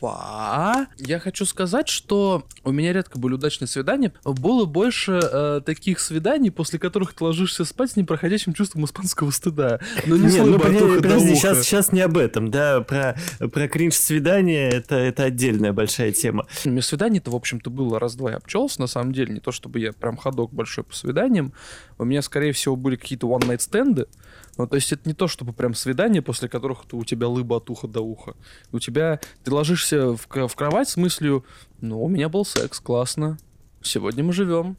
[0.00, 0.86] два.
[0.98, 4.12] Я хочу сказать, что у меня редко были удачные свидания.
[4.24, 9.80] Было больше э, таких свиданий, после которых ты ложишься спать с непроходящим чувством испанского стыда.
[10.06, 13.68] Но не, Не, с ну подожди, подожди, сейчас, сейчас не об этом, да, про, про
[13.68, 16.46] кринж-свидание это, это отдельная большая тема.
[16.64, 19.34] У меня свиданий-то, в общем-то, было раз-два я обчелся, на самом деле.
[19.34, 21.52] Не то, чтобы я прям ходок большой по свиданиям.
[21.98, 24.06] У меня, скорее всего, были какие-то one-night стенды.
[24.56, 27.70] Ну, то есть это не то, чтобы прям свидание, после которых у тебя лыба от
[27.70, 28.34] уха до уха.
[28.72, 29.20] У тебя...
[29.44, 31.44] Ты ложишься в, в кровать с мыслью,
[31.80, 33.38] ну, у меня был секс, классно.
[33.82, 34.76] Сегодня мы живем.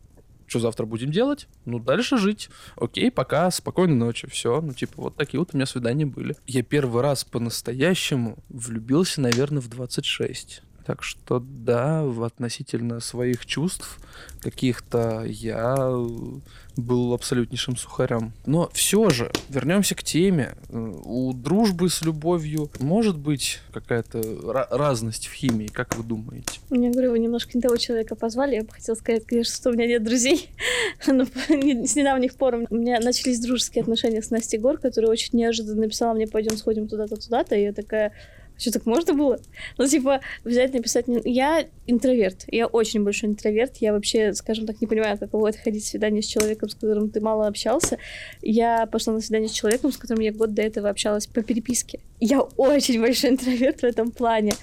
[0.48, 1.48] Что завтра будем делать?
[1.66, 2.50] Ну, дальше жить.
[2.78, 4.28] Окей, пока, спокойной ночи.
[4.30, 6.38] Все, ну, типа, вот такие вот у меня свидания были.
[6.48, 10.62] Я первый раз по-настоящему влюбился, наверное, в 26.
[10.88, 14.00] Так что да, относительно своих чувств
[14.40, 15.76] каких-то я
[16.78, 18.32] был абсолютнейшим сухарем.
[18.46, 20.56] Но все же, вернемся к теме.
[20.70, 26.60] У дружбы с любовью может быть какая-то ра- разность в химии, как вы думаете?
[26.70, 28.56] Я говорю, вы немножко не того человека позвали.
[28.56, 30.50] Я бы хотела сказать, конечно, что у меня нет друзей.
[31.08, 35.38] Но не- с недавних пор у меня начались дружеские отношения с Настей Гор, которая очень
[35.38, 37.56] неожиданно написала мне, пойдем сходим туда-то, туда-то.
[37.56, 38.14] И я такая,
[38.58, 39.40] что так можно было?
[39.78, 41.08] Ну, типа, взять, написать...
[41.08, 42.46] не- Я интроверт.
[42.48, 43.78] Я очень большой интроверт.
[43.78, 47.10] Я вообще, скажем так, не понимаю, каково это ходить в свидание с человеком, с которым
[47.10, 47.98] ты мало общался.
[48.42, 52.00] Я пошла на свидание с человеком, с которым я год до этого общалась по переписке.
[52.20, 54.54] Я очень большой интроверт в этом плане.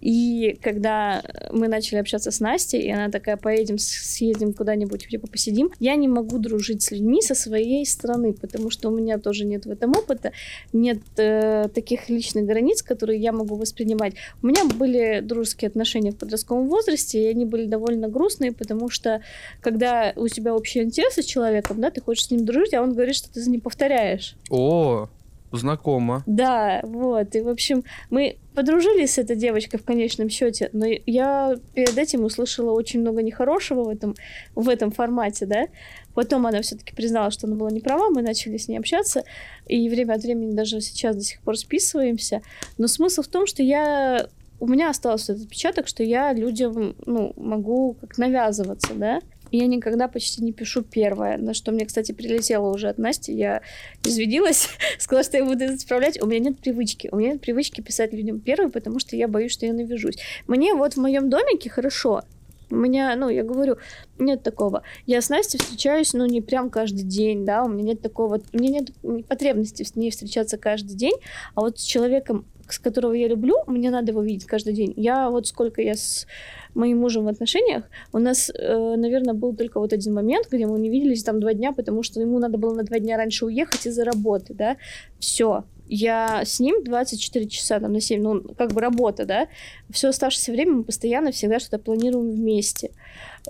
[0.00, 5.70] И когда мы начали общаться с Настей, и она такая, поедем, съездим куда-нибудь, типа посидим,
[5.78, 9.66] я не могу дружить с людьми со своей стороны, потому что у меня тоже нет
[9.66, 10.32] в этом опыта,
[10.72, 14.14] нет э, таких личных границ, которые я могу воспринимать.
[14.42, 19.20] У меня были дружеские отношения в подростковом возрасте, и они были довольно грустные, потому что
[19.60, 22.94] когда у тебя общие интересы с человеком, да, ты хочешь с ним дружить, а он
[22.94, 24.36] говорит, что ты за ним повторяешь.
[24.48, 25.08] О,
[25.52, 26.22] знакомо.
[26.26, 27.34] Да, вот.
[27.34, 32.24] И, в общем, мы подружились с этой девочкой в конечном счете, но я перед этим
[32.24, 34.14] услышала очень много нехорошего в этом,
[34.54, 35.66] в этом формате, да.
[36.14, 39.24] Потом она все-таки признала, что она была не права, мы начали с ней общаться,
[39.66, 42.42] и время от времени даже сейчас до сих пор списываемся.
[42.78, 44.26] Но смысл в том, что я
[44.60, 49.20] у меня остался этот отпечаток, что я людям, ну, могу как навязываться, да.
[49.50, 53.32] Я никогда почти не пишу первое, на что мне, кстати, прилетело уже от Насти.
[53.32, 53.62] Я
[54.04, 56.22] извинилась, сказала, что я буду это исправлять.
[56.22, 57.08] У меня нет привычки.
[57.12, 60.18] У меня нет привычки писать людям первое, потому что я боюсь, что я навяжусь.
[60.46, 62.22] Мне вот в моем домике хорошо.
[62.70, 63.78] У меня, ну, я говорю,
[64.18, 64.82] нет такого.
[65.04, 68.56] Я с Настей встречаюсь, ну, не прям каждый день, да, у меня нет такого, у
[68.56, 71.14] меня нет потребности с ней встречаться каждый день,
[71.56, 74.92] а вот с человеком, с которого я люблю, мне надо его видеть каждый день.
[74.96, 76.26] Я вот сколько я с
[76.74, 80.78] моим мужем в отношениях, у нас, э, наверное, был только вот один момент, где мы
[80.78, 83.86] не виделись там два дня, потому что ему надо было на два дня раньше уехать
[83.86, 84.76] из-за работы, да,
[85.18, 85.64] все.
[85.92, 89.48] Я с ним 24 часа, там, на 7, ну, как бы работа, да.
[89.90, 92.92] Все оставшееся время мы постоянно всегда что-то планируем вместе.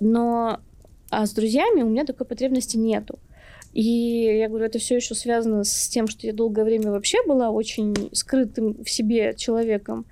[0.01, 0.61] Но
[1.11, 3.19] а с друзьями у меня такой потребности нету.
[3.73, 7.51] И я говорю, это все еще связано с тем, что я долгое время вообще была
[7.51, 10.07] очень скрытым в себе человеком.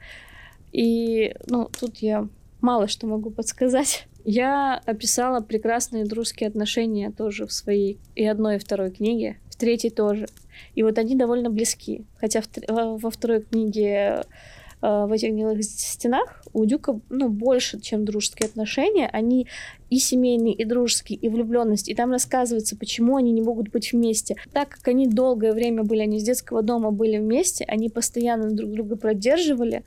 [0.73, 2.29] И, ну, тут я
[2.61, 4.07] мало что могу подсказать.
[4.25, 9.89] Я описала прекрасные дружеские отношения тоже в своей и одной, и второй книге, в третьей
[9.89, 10.27] тоже.
[10.75, 12.05] И вот они довольно близки.
[12.19, 14.25] Хотя в во второй книге
[14.81, 19.09] в этих гнилых стенах у Дюка ну, больше, чем дружеские отношения.
[19.13, 19.47] Они
[19.91, 21.89] и семейные, и дружеские, и влюбленность.
[21.89, 24.37] И там рассказывается, почему они не могут быть вместе.
[24.53, 28.71] Так как они долгое время были, они с детского дома были вместе, они постоянно друг
[28.71, 29.85] друга поддерживали,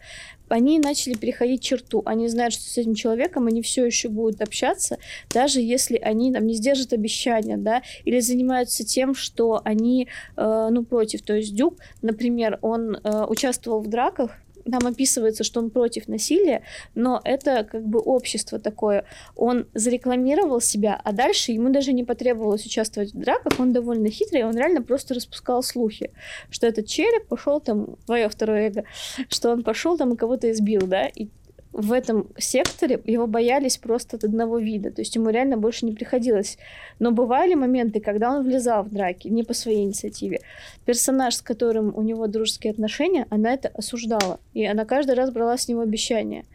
[0.50, 2.02] они начали переходить черту.
[2.06, 4.98] Они знают, что с этим человеком они все еще будут общаться,
[5.30, 10.84] даже если они там не сдержат обещания, да, или занимаются тем, что они, э, ну,
[10.84, 11.22] против.
[11.22, 14.32] То есть Дюк, например, он э, участвовал в драках,
[14.70, 16.64] там описывается, что он против насилия,
[16.96, 19.06] но это как бы общество такое.
[19.36, 24.44] Он зарекламировал себя, а дальше ему даже не потребовалось участвовать в драках, он довольно хитрый,
[24.44, 26.12] он реально просто распускал слухи,
[26.50, 28.84] что этот челик пошел там, твое второе эго,
[29.30, 31.30] что он пошел там и кого-то избил, да, и
[31.74, 34.92] в этом секторе его боялись просто от одного вида.
[34.92, 36.58] То есть ему реально больше не приходилось.
[37.00, 40.42] Но бывали моменты, когда он влезал в драки, не по своей инициативе.
[40.86, 44.40] Персонаж, с которым у него дружеские отношения, она это осуждала.
[44.54, 46.46] И она каждый раз брала с него обещания,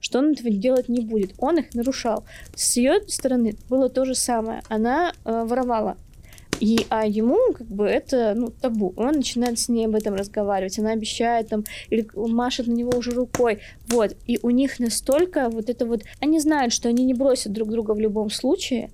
[0.00, 1.32] что он этого делать не будет.
[1.38, 2.24] Он их нарушал.
[2.54, 4.62] С ее стороны было то же самое.
[4.68, 5.96] Она э, воровала
[6.60, 8.94] и, а ему как бы это ну, табу.
[8.96, 10.78] Он начинает с ней об этом разговаривать.
[10.78, 13.60] Она обещает там, или машет на него уже рукой.
[13.88, 14.16] Вот.
[14.26, 16.02] И у них настолько вот это вот...
[16.20, 18.90] Они знают, что они не бросят друг друга в любом случае.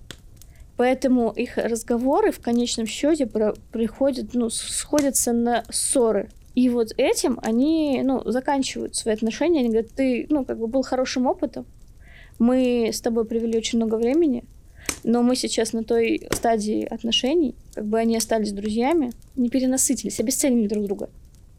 [0.76, 6.30] Поэтому их разговоры в конечном счете про- приходят, ну, сходятся на ссоры.
[6.54, 9.60] И вот этим они, ну, заканчивают свои отношения.
[9.60, 11.66] Они говорят, ты, ну, как бы был хорошим опытом.
[12.38, 14.44] Мы с тобой провели очень много времени
[15.04, 20.68] но мы сейчас на той стадии отношений, как бы они остались друзьями, не перенасытились, обесценили
[20.68, 21.10] друг друга.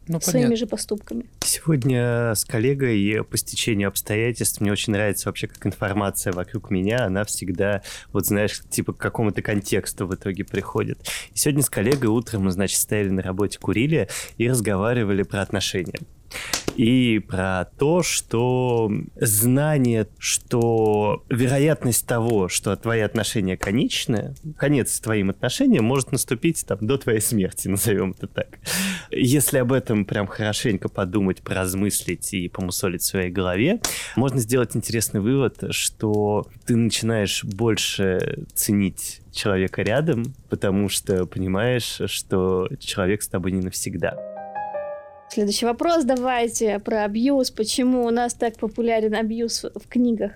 [0.06, 0.56] Ну, своими понятно.
[0.56, 1.24] же поступками.
[1.40, 7.24] Сегодня с коллегой по стечению обстоятельств мне очень нравится вообще, как информация вокруг меня, она
[7.24, 10.98] всегда, вот знаешь, типа к какому-то контексту в итоге приходит.
[11.32, 16.00] И сегодня с коллегой утром мы, значит, стояли на работе, курили и разговаривали про отношения
[16.76, 25.84] и про то, что знание, что вероятность того, что твои отношения конечны, конец твоим отношениям
[25.84, 28.58] может наступить там до твоей смерти, назовем это так.
[29.10, 33.80] Если об этом прям хорошенько подумать, поразмыслить и помусолить в своей голове,
[34.16, 42.68] можно сделать интересный вывод, что ты начинаешь больше ценить человека рядом, потому что понимаешь, что
[42.78, 44.33] человек с тобой не навсегда.
[45.28, 47.50] Следующий вопрос давайте про абьюз.
[47.50, 50.32] Почему у нас так популярен абьюз в книгах?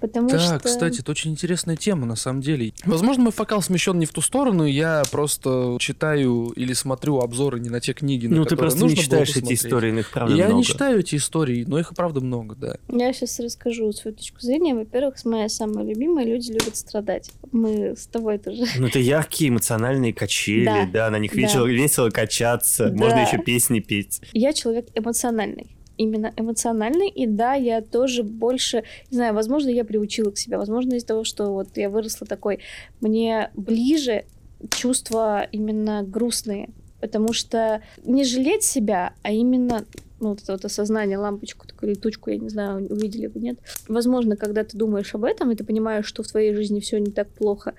[0.00, 0.58] Потому да, что...
[0.58, 2.72] кстати, это очень интересная тема, на самом деле.
[2.84, 7.70] Возможно, мой фокал смещен не в ту сторону, я просто читаю или смотрю обзоры не
[7.70, 10.46] на те книги, на Ну, ты просто не читаешь эти истории, но их правда я
[10.46, 10.58] много.
[10.58, 12.76] не читаю эти истории, но их и правда много, да.
[12.88, 14.74] Я сейчас расскажу свою точку зрения.
[14.74, 17.30] Во-первых, моя самая любимая, люди любят страдать.
[17.52, 18.64] Мы с тобой тоже.
[18.78, 21.40] Ну, это яркие эмоциональные качели, да, да на них да.
[21.40, 22.96] весело, весело качаться, да.
[22.96, 24.20] можно еще песни петь.
[24.32, 30.30] Я человек эмоциональный именно эмоциональный, и да, я тоже больше, не знаю, возможно, я приучила
[30.30, 32.60] к себе, возможно, из-за того, что вот я выросла такой,
[33.00, 34.24] мне ближе
[34.70, 36.70] чувства именно грустные,
[37.00, 39.84] потому что не жалеть себя, а именно
[40.18, 43.58] ну, вот это вот осознание, лампочку, такую летучку, я не знаю, увидели вы, нет.
[43.86, 47.10] Возможно, когда ты думаешь об этом, и ты понимаешь, что в твоей жизни все не
[47.10, 47.74] так плохо,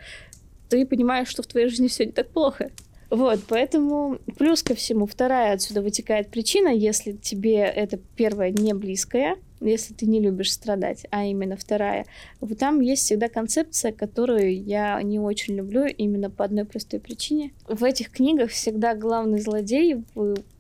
[0.70, 2.72] ты понимаешь, что в твоей жизни все не так плохо.
[3.10, 9.38] Вот, поэтому плюс ко всему вторая отсюда вытекает причина, если тебе это первое не близкое,
[9.62, 12.06] если ты не любишь страдать, а именно вторая,
[12.40, 17.52] вот там есть всегда концепция, которую я не очень люблю именно по одной простой причине.
[17.68, 20.04] В этих книгах всегда главный злодей,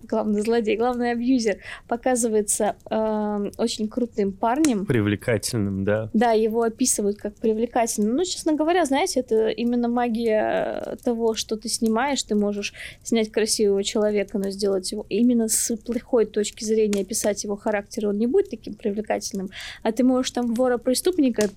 [0.03, 4.85] главный злодей, главный абьюзер показывается э, очень крутым парнем.
[4.85, 6.09] Привлекательным, да.
[6.13, 8.15] Да, его описывают как привлекательным.
[8.15, 12.73] Ну, честно говоря, знаете, это именно магия того, что ты снимаешь, ты можешь
[13.03, 18.17] снять красивого человека, но сделать его именно с плохой точки зрения, описать его характер, он
[18.17, 19.49] не будет таким привлекательным,
[19.83, 21.49] а ты можешь там вора-преступника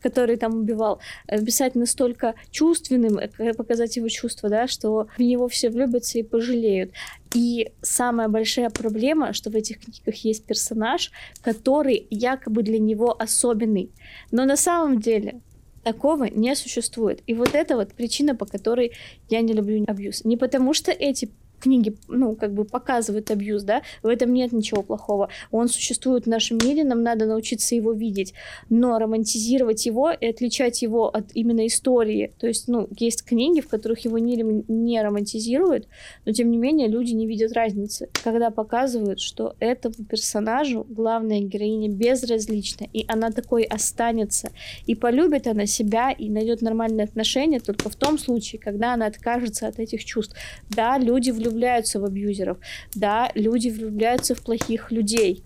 [0.00, 5.70] который там убивал, писать настолько чувственным, э, показать его чувства, да, что в него все
[5.70, 6.90] влюбятся и пожалеют.
[7.34, 11.12] И самая большая проблема, что в этих книгах есть персонаж,
[11.42, 13.90] который якобы для него особенный.
[14.30, 15.40] Но на самом деле
[15.82, 17.22] такого не существует.
[17.26, 18.92] И вот это вот причина, по которой
[19.28, 20.24] я не люблю абьюз.
[20.24, 21.30] Не потому что эти
[21.62, 25.28] книги, ну, как бы показывают абьюз, да, в этом нет ничего плохого.
[25.50, 28.34] Он существует в нашем мире, нам надо научиться его видеть,
[28.68, 32.32] но романтизировать его и отличать его от именно истории.
[32.38, 34.34] То есть, ну, есть книги, в которых его не,
[34.68, 35.86] не романтизируют,
[36.26, 41.88] но тем не менее люди не видят разницы, когда показывают, что этому персонажу главная героиня
[41.88, 44.50] безразлична, и она такой останется,
[44.86, 49.68] и полюбит она себя, и найдет нормальные отношения только в том случае, когда она откажется
[49.68, 50.34] от этих чувств.
[50.68, 52.58] Да, люди влюбляются влюбляются в абьюзеров,
[52.94, 55.42] да, люди влюбляются в плохих людей.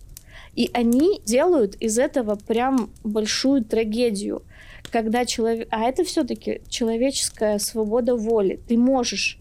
[0.55, 4.43] И они делают из этого прям большую трагедию,
[4.91, 5.69] когда человек...
[5.71, 8.59] А это все-таки человеческая свобода воли.
[8.67, 9.39] Ты можешь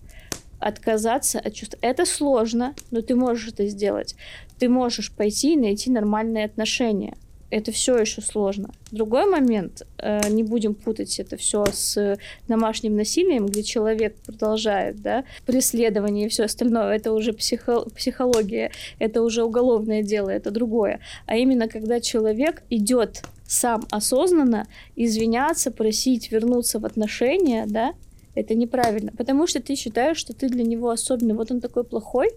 [0.59, 1.77] отказаться от чувств.
[1.81, 4.15] Это сложно, но ты можешь это сделать.
[4.59, 7.15] Ты можешь пойти и найти нормальные отношения
[7.55, 8.69] это все еще сложно.
[8.91, 12.17] Другой момент, э, не будем путать это все с
[12.49, 19.21] домашним насилием, где человек продолжает, да, преследование и все остальное, это уже психо психология, это
[19.21, 20.99] уже уголовное дело, это другое.
[21.27, 27.93] А именно, когда человек идет сам осознанно извиняться, просить вернуться в отношения, да,
[28.33, 31.35] это неправильно, потому что ты считаешь, что ты для него особенный.
[31.35, 32.31] Вот он такой плохой,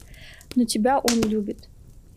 [0.54, 1.68] но тебя он любит.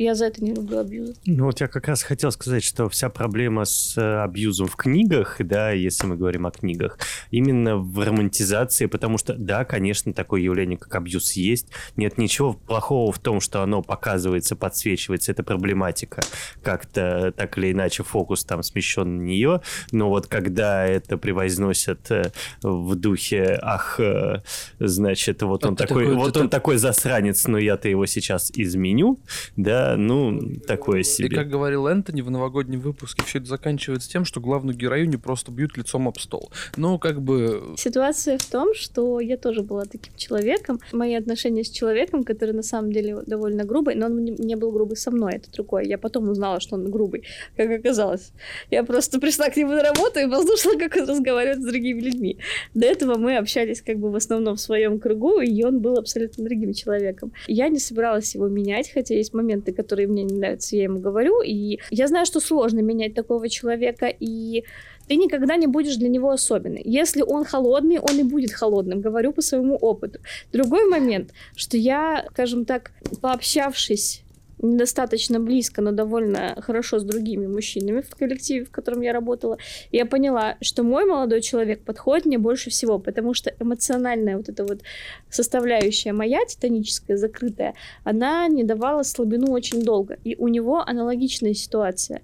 [0.01, 1.11] Я за это не люблю абьюз.
[1.27, 5.35] Ну вот я как раз хотел сказать, что вся проблема с э, абьюзом в книгах,
[5.37, 6.97] да, если мы говорим о книгах,
[7.29, 11.67] именно в романтизации, потому что, да, конечно, такое явление, как абьюз есть.
[11.97, 16.23] Нет ничего плохого в том, что оно показывается, подсвечивается, это проблематика.
[16.63, 22.31] Как-то так или иначе фокус там смещен на нее, но вот когда это превозносят э,
[22.63, 24.41] в духе, ах, э,
[24.79, 29.19] значит, вот он такой, такой вот он такой засранец, но я-то его сейчас изменю,
[29.55, 31.27] да, ну, такое себе.
[31.27, 35.51] И как говорил Энтони в новогоднем выпуске, все это заканчивается тем, что главную героиню просто
[35.51, 36.51] бьют лицом об стол.
[36.77, 37.75] Ну, как бы...
[37.77, 40.79] Ситуация в том, что я тоже была таким человеком.
[40.91, 44.97] Мои отношения с человеком, который на самом деле довольно грубый, но он не был грубый
[44.97, 45.83] со мной, это другое.
[45.83, 47.23] Я потом узнала, что он грубый,
[47.55, 48.31] как оказалось.
[48.69, 52.37] Я просто пришла к нему на работу и послушала, как он разговаривает с другими людьми.
[52.73, 56.43] До этого мы общались как бы в основном в своем кругу, и он был абсолютно
[56.43, 57.31] другим человеком.
[57.47, 61.41] Я не собиралась его менять, хотя есть моменты, которые мне не нравятся, я ему говорю.
[61.41, 64.63] И я знаю, что сложно менять такого человека, и
[65.07, 66.81] ты никогда не будешь для него особенный.
[66.85, 70.19] Если он холодный, он и будет холодным, говорю по своему опыту.
[70.53, 74.23] Другой момент, что я, скажем так, пообщавшись
[74.61, 79.57] недостаточно близко, но довольно хорошо с другими мужчинами в коллективе, в котором я работала,
[79.91, 84.63] я поняла, что мой молодой человек подходит мне больше всего, потому что эмоциональная вот эта
[84.63, 84.81] вот
[85.29, 90.17] составляющая моя, титаническая, закрытая, она не давала слабину очень долго.
[90.23, 92.21] И у него аналогичная ситуация.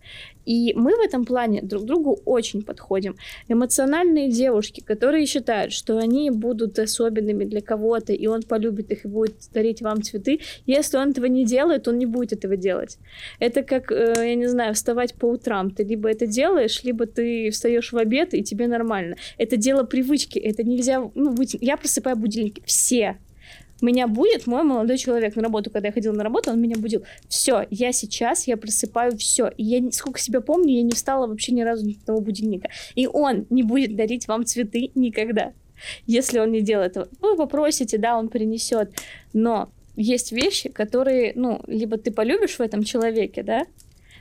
[0.47, 3.17] И мы в этом плане друг другу очень подходим.
[3.49, 9.09] Эмоциональные девушки, которые считают, что они будут особенными для кого-то, и он полюбит их и
[9.09, 12.97] будет дарить вам цветы, если он этого не делает, он не будет этого делать.
[13.39, 15.69] Это как, э, я не знаю, вставать по утрам.
[15.69, 19.17] Ты либо это делаешь, либо ты встаешь в обед, и тебе нормально.
[19.37, 20.39] Это дело привычки.
[20.39, 21.11] Это нельзя...
[21.13, 21.35] Ну.
[21.59, 22.63] Я просыпаю будильники.
[22.65, 23.17] Все
[23.81, 27.03] меня будет мой молодой человек на работу, когда я ходила на работу, он меня будил.
[27.27, 29.49] Все, я сейчас, я просыпаю все.
[29.57, 32.69] И я, сколько себя помню, я не встала вообще ни разу ни того будильника.
[32.95, 35.53] И он не будет дарить вам цветы никогда,
[36.05, 37.09] если он не делает этого.
[37.21, 38.91] Вы попросите, да, он принесет.
[39.33, 43.65] Но есть вещи, которые, ну, либо ты полюбишь в этом человеке, да,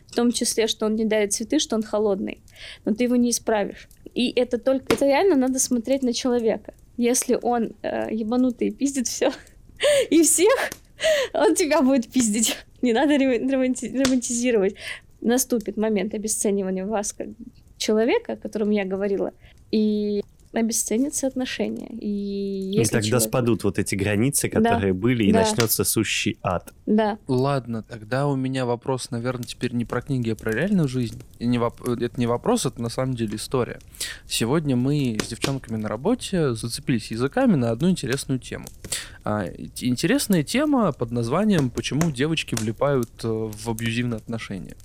[0.07, 2.41] в том числе, что он не дарит цветы, что он холодный,
[2.85, 3.89] но ты его не исправишь.
[4.15, 6.75] И это только, это реально надо смотреть на человека.
[6.97, 9.33] Если он э, ебанутый пиздит все
[10.11, 10.71] и всех,
[11.35, 12.57] он тебя будет пиздить.
[12.83, 14.75] Не надо романтизировать.
[15.21, 17.29] Наступит момент обесценивания вас как
[17.77, 19.33] человека, о котором я говорила,
[19.71, 20.23] и
[20.61, 21.89] обесценятся отношения.
[22.01, 23.29] И, и тогда человек...
[23.29, 24.99] спадут вот эти границы, которые да.
[24.99, 25.41] были, и да.
[25.41, 26.73] начнется сущий ад.
[26.87, 27.19] Да.
[27.27, 31.23] Ладно, тогда у меня вопрос, наверное, теперь не про книги, а про реальную жизнь.
[31.39, 31.87] И не воп...
[31.89, 33.79] Это не вопрос, это на самом деле история.
[34.29, 38.67] Сегодня мы с девчонками на работе зацепились языками на одну интересную тему.
[39.29, 39.45] А,
[39.81, 44.77] интересная тема под названием «Почему девочки влипают э, в абьюзивные отношения»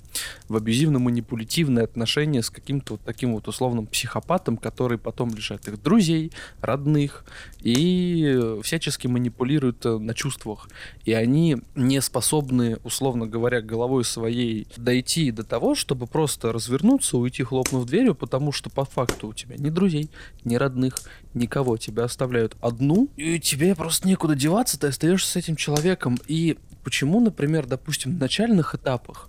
[0.48, 6.32] в абьюзивно-манипулятивные отношения с каким-то вот таким вот условным психопатом, который потом лишает их друзей,
[6.60, 7.24] родных
[7.60, 10.68] и всячески манипулирует э, на чувствах.
[11.04, 17.42] И они не способны, условно говоря, головой своей дойти до того, чтобы просто развернуться, уйти,
[17.42, 20.10] хлопнув дверью, потому что по факту у тебя ни друзей,
[20.44, 20.96] ни родных,
[21.34, 21.76] никого.
[21.76, 26.18] Тебя оставляют одну, и тебе просто некуда деваться, ты остаешься с этим человеком.
[26.26, 29.28] И почему, например, допустим, в начальных этапах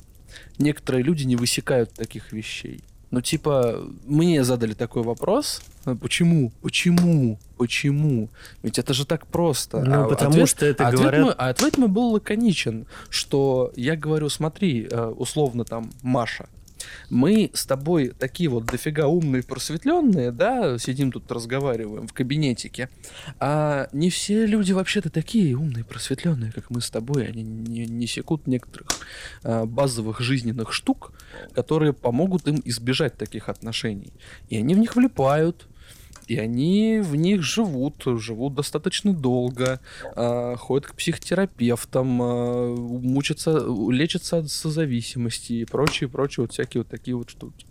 [0.58, 2.84] некоторые люди не высекают таких вещей.
[3.12, 5.62] Ну, типа, мне задали такой вопрос.
[5.86, 6.52] «А почему?
[6.64, 7.38] Почему?
[7.58, 8.30] Почему?
[8.64, 9.82] Ведь это же так просто.
[9.82, 11.22] Ну, а потому ответ, что это ответ говорят...
[11.22, 16.50] Мой, а ответ мой был лаконичен, что я говорю, смотри, э, условно там Маша,
[17.10, 22.90] мы с тобой такие вот дофига умные, просветленные, да, сидим тут разговариваем в кабинетике,
[23.40, 28.08] а не все люди вообще-то такие умные, просветленные, как мы с тобой, они не, не
[28.08, 28.88] секут некоторых
[29.44, 31.14] а, базовых жизненных штук,
[31.54, 34.14] которые помогут им избежать таких отношений.
[34.50, 35.68] И они в них влипают,
[36.28, 39.80] и они в них живут, живут достаточно долго,
[40.16, 46.90] э, ходят к психотерапевтам, э, мучатся, лечатся от созависимости и прочие, прочие вот всякие вот
[46.90, 47.66] такие вот штуки.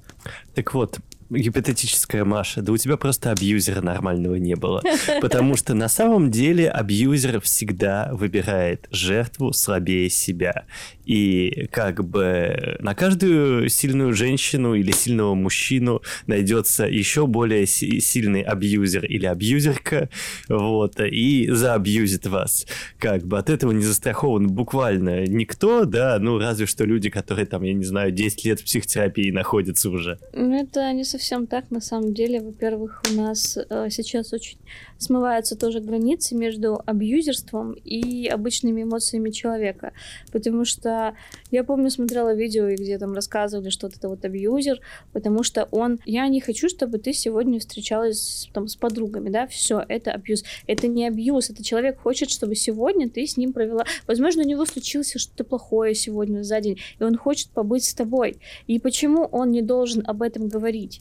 [0.55, 0.98] Так вот,
[1.39, 4.83] Гипотетическая Маша, да у тебя просто абьюзера нормального не было.
[5.20, 10.66] Потому что на самом деле абьюзер всегда выбирает жертву слабее себя.
[11.05, 19.07] И как бы на каждую сильную женщину или сильного мужчину найдется еще более сильный абьюзер
[19.07, 20.11] или абьюзерка,
[20.49, 22.66] вот, и заабьюзит вас.
[22.99, 27.62] Как бы от этого не застрахован буквально никто, да, ну разве что люди, которые там,
[27.62, 30.18] я не знаю, 10 лет в психотерапии находятся уже.
[30.35, 32.41] Ну это не совсем так, на самом деле.
[32.41, 34.59] Во-первых, у нас э, сейчас очень
[34.99, 39.93] смываются тоже границы между абьюзерством и обычными эмоциями человека.
[40.33, 41.14] Потому что
[41.51, 44.81] я помню, смотрела видео, где там рассказывали, что это вот абьюзер,
[45.12, 45.99] потому что он...
[46.07, 50.45] Я не хочу, чтобы ты сегодня встречалась там с подругами, да, все, это абьюз.
[50.66, 53.85] Это не абьюз, это человек хочет, чтобы сегодня ты с ним провела...
[54.07, 58.37] Возможно, у него случилось что-то плохое сегодня за день, и он хочет побыть с тобой.
[58.66, 61.01] И почему он не должен об этом говорить?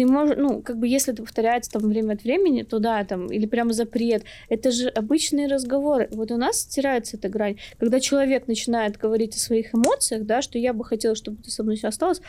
[0.00, 3.26] ты можешь, ну, как бы если это повторяется там время от времени, то да, там,
[3.26, 6.08] или прямо запрет, это же обычные разговоры.
[6.10, 7.58] Вот у нас стирается эта грань.
[7.78, 11.62] Когда человек начинает говорить о своих эмоциях, да, что я бы хотела, чтобы ты со
[11.64, 12.22] мной осталась,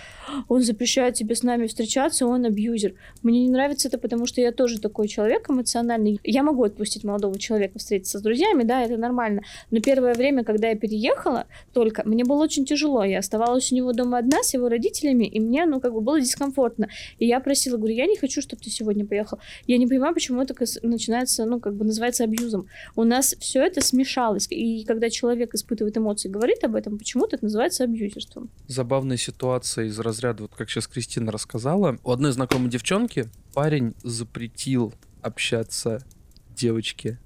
[0.49, 2.93] он запрещает тебе с нами встречаться, он абьюзер.
[3.23, 6.19] Мне не нравится это, потому что я тоже такой человек эмоциональный.
[6.25, 9.43] Я могу отпустить молодого человека встретиться с друзьями, да, это нормально.
[9.69, 13.05] Но первое время, когда я переехала, только мне было очень тяжело.
[13.05, 16.19] Я оставалась у него дома одна с его родителями, и мне, ну, как бы было
[16.19, 16.89] дискомфортно.
[17.17, 19.39] И я просила, говорю, я не хочу, чтобы ты сегодня поехал.
[19.67, 22.67] Я не понимаю, почему это начинается, ну, как бы называется абьюзом.
[22.95, 24.47] У нас все это смешалось.
[24.49, 28.49] И когда человек испытывает эмоции, говорит об этом, почему-то это называется абьюзерством.
[28.67, 31.97] Забавная ситуация из разряда, вот как сейчас Кристина рассказала.
[32.03, 36.03] У одной знакомой девчонки парень запретил общаться
[36.55, 37.19] девочке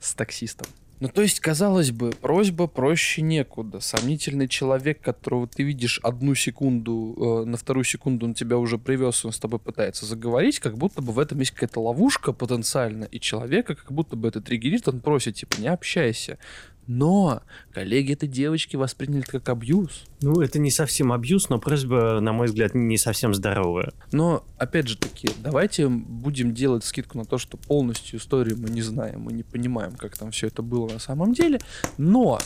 [0.00, 0.66] с таксистом.
[1.02, 3.80] Ну, то есть, казалось бы, просьба проще некуда.
[3.80, 9.24] Сомнительный человек, которого ты видишь одну секунду, э, на вторую секунду он тебя уже привез,
[9.24, 13.18] он с тобой пытается заговорить, как будто бы в этом есть какая-то ловушка потенциально, и
[13.18, 16.38] человека как будто бы это триггерит, он просит, типа, не общайся.
[16.86, 20.04] Но коллеги этой девочки восприняли это как абьюз.
[20.20, 23.92] Ну, это не совсем абьюз, но просьба, на мой взгляд, не совсем здоровая.
[24.10, 28.82] Но, опять же таки, давайте будем делать скидку на то, что полностью историю мы не
[28.82, 31.60] знаем, мы не понимаем, как там все это было на самом деле.
[31.98, 32.40] Но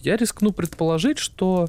[0.00, 1.68] я рискну предположить, что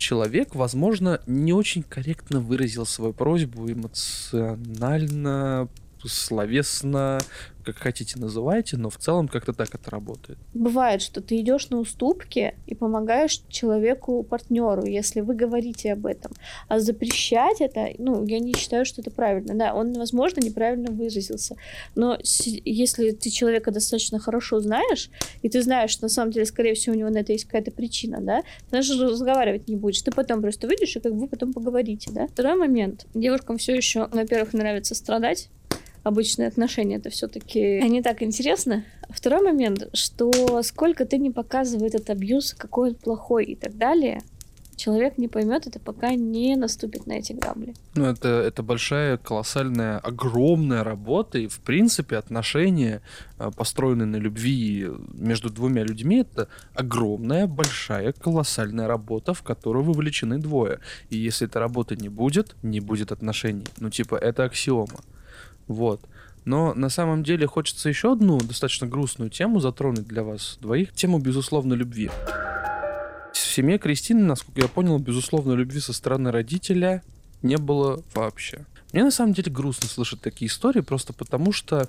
[0.00, 5.68] человек, возможно, не очень корректно выразил свою просьбу эмоционально,
[6.08, 7.20] словесно,
[7.64, 10.38] как хотите называйте, но в целом как-то так это работает.
[10.54, 16.32] Бывает, что ты идешь на уступки и помогаешь человеку, партнеру, если вы говорите об этом.
[16.68, 19.54] А запрещать это, ну, я не считаю, что это правильно.
[19.54, 21.56] Да, он, возможно, неправильно выразился.
[21.94, 25.10] Но если ты человека достаточно хорошо знаешь,
[25.42, 27.70] и ты знаешь, что на самом деле, скорее всего, у него на это есть какая-то
[27.70, 30.02] причина, да, ты даже разговаривать не будешь.
[30.02, 32.26] Ты потом просто выйдешь, и как бы вы потом поговорите, да.
[32.26, 33.06] Второй момент.
[33.14, 35.50] Девушкам все еще, во-первых, нравится страдать,
[36.02, 38.84] обычные отношения, это все-таки не так интересно.
[39.08, 44.20] Второй момент, что сколько ты не показывай этот абьюз, какой он плохой и так далее,
[44.80, 47.74] человек не поймет это, пока не наступит на эти грабли.
[47.94, 53.02] Ну, это, это большая, колоссальная, огромная работа, и, в принципе, отношения,
[53.38, 60.38] а, построенные на любви между двумя людьми, это огромная, большая, колоссальная работа, в которую вовлечены
[60.38, 60.78] двое.
[61.10, 63.66] И если этой работы не будет, не будет отношений.
[63.80, 65.00] Ну, типа, это аксиома.
[65.68, 66.00] Вот.
[66.44, 70.92] Но на самом деле хочется еще одну достаточно грустную тему затронуть для вас двоих.
[70.92, 72.10] Тему, безусловно, любви.
[73.32, 77.02] В семье Кристины, насколько я понял, безусловно, любви со стороны родителя
[77.42, 78.64] не было вообще.
[78.92, 81.88] Мне на самом деле грустно слышать такие истории, просто потому что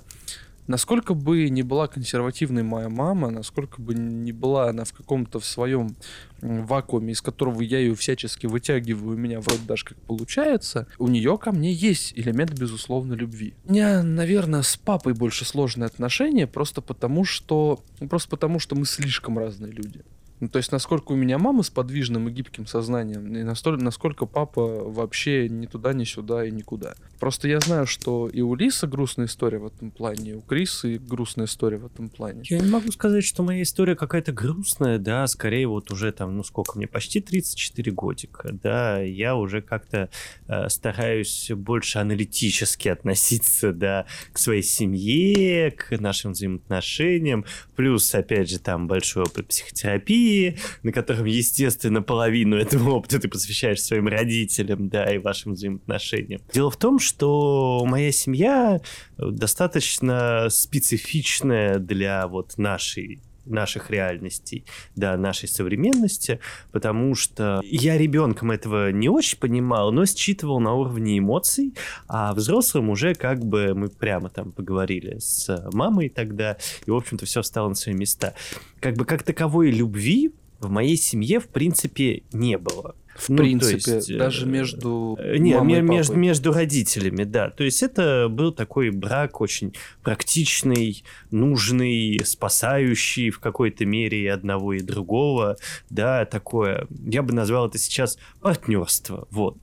[0.66, 5.44] насколько бы не была консервативной моя мама, насколько бы не была она в каком-то в
[5.44, 5.96] своем
[6.40, 11.38] вакууме, из которого я ее всячески вытягиваю, у меня вроде даже как получается, у нее
[11.38, 13.54] ко мне есть элемент, безусловно, любви.
[13.64, 18.86] У меня, наверное, с папой больше сложные отношения, просто потому что, просто потому что мы
[18.86, 20.02] слишком разные люди.
[20.42, 24.26] Ну, то есть, насколько у меня мама с подвижным и гибким сознанием, и настолько, насколько
[24.26, 26.94] папа вообще ни туда, ни сюда и никуда.
[27.20, 30.98] Просто я знаю, что и у Лиса грустная история в этом плане, и у Крисы
[30.98, 32.42] грустная история в этом плане.
[32.46, 36.42] Я не могу сказать, что моя история какая-то грустная, да, скорее вот уже там, ну
[36.42, 40.10] сколько мне, почти 34 годика, да, я уже как-то
[40.48, 47.44] э, стараюсь больше аналитически относиться, да, к своей семье, к нашим взаимоотношениям,
[47.76, 53.28] плюс, опять же, там большой опыт психотерапии, семьи, на котором, естественно, половину этого опыта ты
[53.28, 56.40] посвящаешь своим родителям, да, и вашим взаимоотношениям.
[56.52, 58.80] Дело в том, что моя семья
[59.18, 64.64] достаточно специфичная для вот нашей наших реальностей,
[64.96, 66.40] да, нашей современности,
[66.70, 71.74] потому что я ребенком этого не очень понимал, но считывал на уровне эмоций,
[72.08, 77.26] а взрослым уже как бы мы прямо там поговорили с мамой тогда, и, в общем-то,
[77.26, 78.34] все встало на свои места.
[78.80, 82.94] Как бы как таковой любви в моей семье, в принципе, не было.
[83.14, 87.50] В ну, принципе, есть, даже между э, не, мамой и между, между родителями, да.
[87.50, 94.72] То есть это был такой брак очень практичный, нужный, спасающий в какой-то мере и одного,
[94.72, 95.56] и другого,
[95.90, 96.86] да, такое.
[97.04, 99.58] Я бы назвал это сейчас партнерство, вот.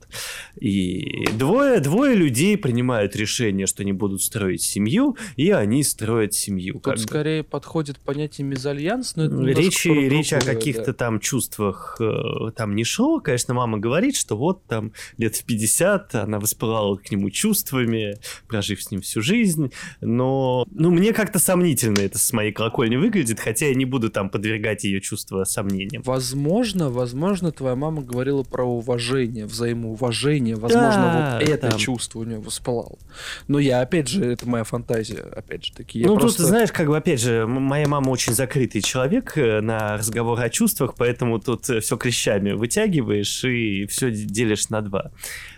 [0.59, 6.79] И двое, двое людей принимают решение, что они будут строить семью, и они строят семью.
[6.83, 7.49] Тут скорее бы.
[7.49, 10.93] подходит понятие мезальянс, но это речь, речь о каких-то да.
[10.93, 15.45] там чувствах э, там не шло, конечно, конечно, мама говорит, что вот там лет в
[15.45, 18.17] 50 она воспылала к нему чувствами,
[18.49, 19.71] прожив с ним всю жизнь,
[20.01, 24.29] но, ну, мне как-то сомнительно это с моей колокольни выглядит, хотя я не буду там
[24.29, 26.03] подвергать ее чувства сомнениям.
[26.03, 31.79] Возможно, возможно, твоя мама говорила про уважение, взаимоуважение, возможно, да, вот это там.
[31.79, 32.97] чувство у нее воспылало.
[33.47, 36.03] Но я, опять же, это моя фантазия, опять же таки.
[36.03, 36.39] Ну, просто...
[36.39, 40.49] тут, знаешь, как бы, опять же, моя мама очень закрытый человек э, на разговоры о
[40.49, 45.11] чувствах, поэтому тут э, все клещами вытягиваешь, делишь и все делишь на два.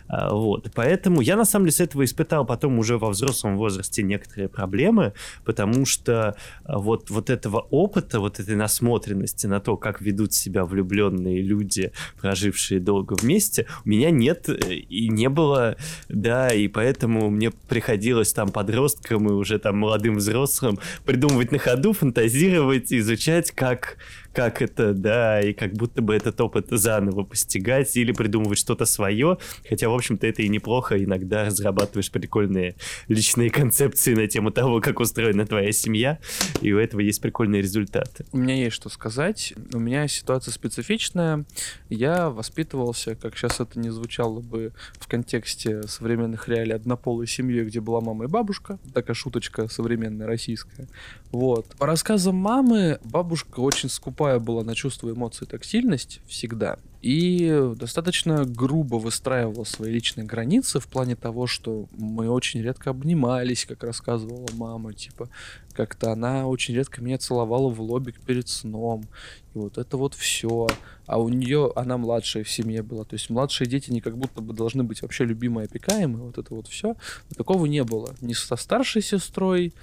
[0.08, 0.70] А, вот.
[0.76, 5.14] Поэтому я, на самом деле, с этого испытал потом уже во взрослом возрасте некоторые проблемы,
[5.46, 10.66] потому что а, вот, вот этого опыта, вот этой насмотренности на то, как ведут себя
[10.66, 15.78] влюбленные люди, прожившие долго вместе, у меня нет э, и не было,
[16.10, 21.94] да, и поэтому мне приходилось там подросткам и уже там молодым взрослым придумывать на ходу,
[21.94, 23.98] фантазировать, изучать, как
[24.34, 29.38] как это, да, и как будто бы этот опыт заново постигать или придумывать что-то свое,
[29.68, 32.76] хотя, в общем-то, это и неплохо, иногда разрабатываешь прикольные
[33.08, 36.20] личные концепции на тему того, как устроена твоя семья,
[36.62, 38.26] и у этого есть прикольные результаты.
[38.32, 41.46] У меня есть что сказать, у меня ситуация специфичная,
[41.90, 47.82] я воспитывался, как сейчас это не звучало бы в контексте современных реалий, однополой семьи, где
[47.82, 50.88] была мама и бабушка, такая шуточка современная российская,
[51.32, 51.68] вот.
[51.78, 56.78] По рассказам мамы, бабушка очень скупа тупая была на чувство эмоций тактильность всегда.
[57.02, 63.66] И достаточно грубо выстраивала свои личные границы в плане того, что мы очень редко обнимались,
[63.66, 64.94] как рассказывала мама.
[64.94, 65.28] Типа,
[65.74, 69.06] как-то она очень редко меня целовала в лобик перед сном.
[69.56, 70.68] И вот это вот все.
[71.08, 73.04] А у нее, она младшая в семье была.
[73.04, 76.26] То есть младшие дети не как будто бы должны быть вообще любимые, опекаемые.
[76.26, 76.96] Вот это вот все.
[77.36, 78.14] Такого не было.
[78.22, 79.74] Ни со старшей сестрой,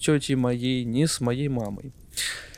[0.00, 1.92] тетей моей, ни с моей мамой.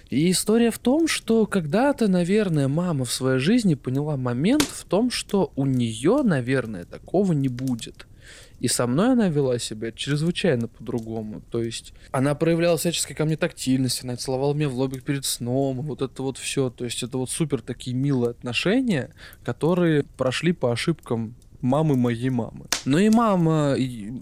[0.09, 5.11] И история в том, что когда-то, наверное, мама в своей жизни поняла момент в том,
[5.11, 8.07] что у нее, наверное, такого не будет.
[8.61, 11.43] И со мной она вела себя чрезвычайно по-другому.
[11.51, 15.83] То есть она проявляла всячески ко мне тактильность, она целовала меня в лобик перед сном,
[15.83, 16.71] вот это вот все.
[16.71, 19.11] То есть это вот супер такие милые отношения,
[19.45, 22.67] которые прошли по ошибкам мамы моей мамы.
[22.85, 23.77] Ну и мама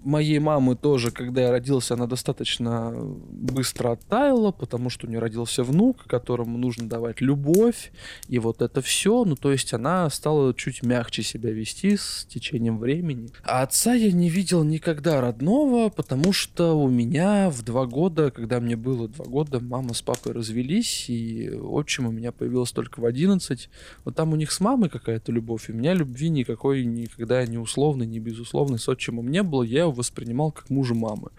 [0.05, 5.65] моей мамы тоже, когда я родился, она достаточно быстро оттаяла, потому что у нее родился
[5.65, 7.93] внук, которому нужно давать любовь,
[8.29, 9.25] и вот это все.
[9.25, 13.29] Ну, то есть она стала чуть мягче себя вести с течением времени.
[13.45, 18.61] А отца я не видел никогда родного, потому что у меня в два года, когда
[18.61, 23.05] мне было два года, мама с папой развелись, и отчим у меня появился только в
[23.05, 23.71] одиннадцать.
[24.05, 27.47] Вот там у них с мамой какая-то любовь, и у меня любви никакой никогда когда
[27.47, 31.31] ни условный, ни безусловный с отчимом не было, я его воспринимал как мужа мамы.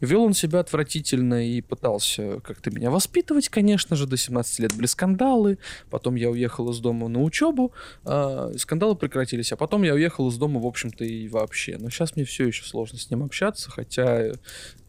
[0.00, 4.86] Вел он себя отвратительно и пытался как-то меня воспитывать, конечно же, до 17 лет были
[4.86, 5.58] скандалы,
[5.90, 7.72] потом я уехал из дома на учебу,
[8.04, 11.76] э, скандалы прекратились, а потом я уехал из дома, в общем-то, и вообще.
[11.78, 14.32] Но сейчас мне все еще сложно с ним общаться, хотя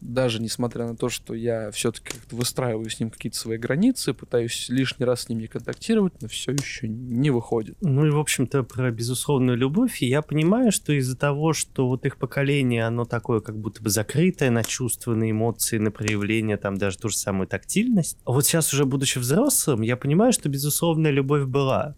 [0.04, 5.06] даже несмотря на то, что я все-таки выстраиваю с ним какие-то свои границы, пытаюсь лишний
[5.06, 7.76] раз с ним не контактировать, но все еще не выходит.
[7.80, 12.18] Ну и, в общем-то, про безусловную любовь, я понимаю, что из-за того, что вот их
[12.18, 16.98] поколение, оно такое как будто бы закрытое на чувства, на эмоции, на проявление, там даже
[16.98, 18.18] ту же самую тактильность.
[18.24, 21.96] А вот сейчас уже будучи взрослым, я понимаю, что безусловная любовь была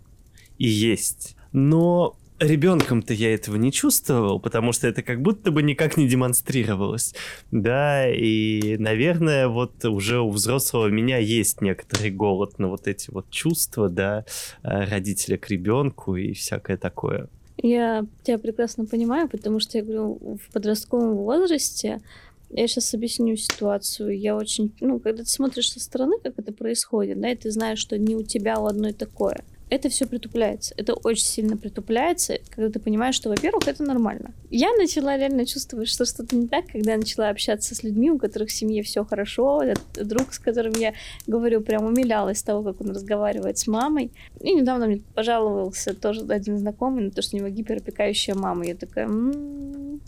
[0.59, 1.37] и есть.
[1.53, 7.15] Но ребенком-то я этого не чувствовал, потому что это как будто бы никак не демонстрировалось.
[7.51, 13.31] Да, и, наверное, вот уже у взрослого меня есть некоторый голод на вот эти вот
[13.31, 14.25] чувства, да,
[14.63, 17.29] э, родителя к ребенку и всякое такое.
[17.63, 22.03] Я тебя прекрасно понимаю, потому что я говорю, в подростковом возрасте
[22.51, 24.19] я сейчас объясню ситуацию.
[24.19, 27.79] Я очень, ну, когда ты смотришь со стороны, как это происходит, да, и ты знаешь,
[27.79, 29.43] что не у тебя у одной такое.
[29.69, 30.75] Это все притупляется.
[30.77, 34.33] Это очень сильно притупляется, когда ты понимаешь, что, во-первых, это нормально.
[34.51, 38.19] Я начала реально чувствовать, что что-то не так, когда я начала общаться с людьми, у
[38.19, 39.63] которых в семье все хорошо.
[39.63, 40.95] Этот друг, с которым я
[41.27, 44.13] говорю, прям умилялась того, как он разговаривает с мамой.
[44.41, 48.67] И недавно мне пожаловался тоже один знакомый на то, что у него гиперопекающая мама.
[48.67, 50.01] Я такая, м-м,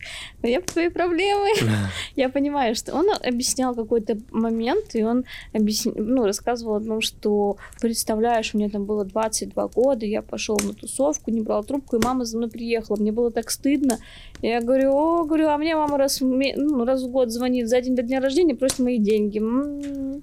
[0.43, 1.49] я твои проблемы.
[2.17, 8.55] Я понимаю, что он объяснял какой-то момент, и он ну, рассказывал о том, что, представляешь,
[8.55, 9.05] мне там было
[9.49, 12.97] 22 года, я пошел на тусовку, не брал трубку, и мама за мной приехала.
[12.97, 13.99] Мне было так стыдно.
[14.43, 17.97] Я говорю, о, говорю, а мне мама раз, ну, раз в год звонит за день
[17.97, 19.39] до дня рождения, просит мои деньги.
[19.39, 20.23] М-м-м.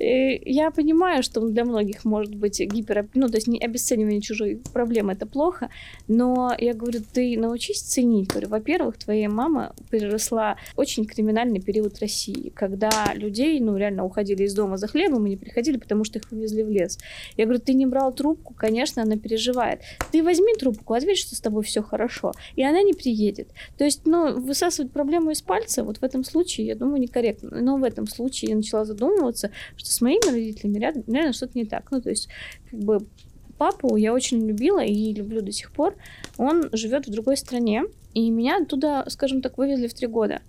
[0.00, 3.08] Я понимаю, что для многих может быть гипер...
[3.14, 5.70] Ну, то есть не обесценивание чужой проблемы— это плохо,
[6.06, 8.28] но я говорю, ты научись ценить.
[8.28, 14.54] Говорю, во-первых, твоя мама переросла очень криминальный период России, когда людей, ну, реально уходили из
[14.54, 16.98] дома за хлебом и не приходили, потому что их вывезли в лес.
[17.36, 19.80] Я говорю, ты не брал трубку, конечно, она переживает.
[20.12, 23.50] Ты возьми трубку, ответь, что с тобой все хорошо, и она не приедет.
[23.76, 27.60] То есть, ну, высасывать проблему из пальца, вот в этом случае, я думаю, некорректно.
[27.60, 31.64] Но в этом случае я начала задумываться, что с моими родителями рядом, наверное, что-то не
[31.64, 31.90] так.
[31.90, 32.28] Ну, то есть,
[32.70, 33.06] как бы
[33.58, 35.96] папу я очень любила и люблю до сих пор.
[36.38, 37.84] Он живет в другой стране,
[38.14, 40.40] и меня туда, скажем так, вывезли в три года.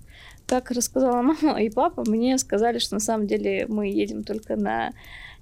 [0.46, 4.94] Как рассказала мама и папа, мне сказали, что на самом деле мы едем только на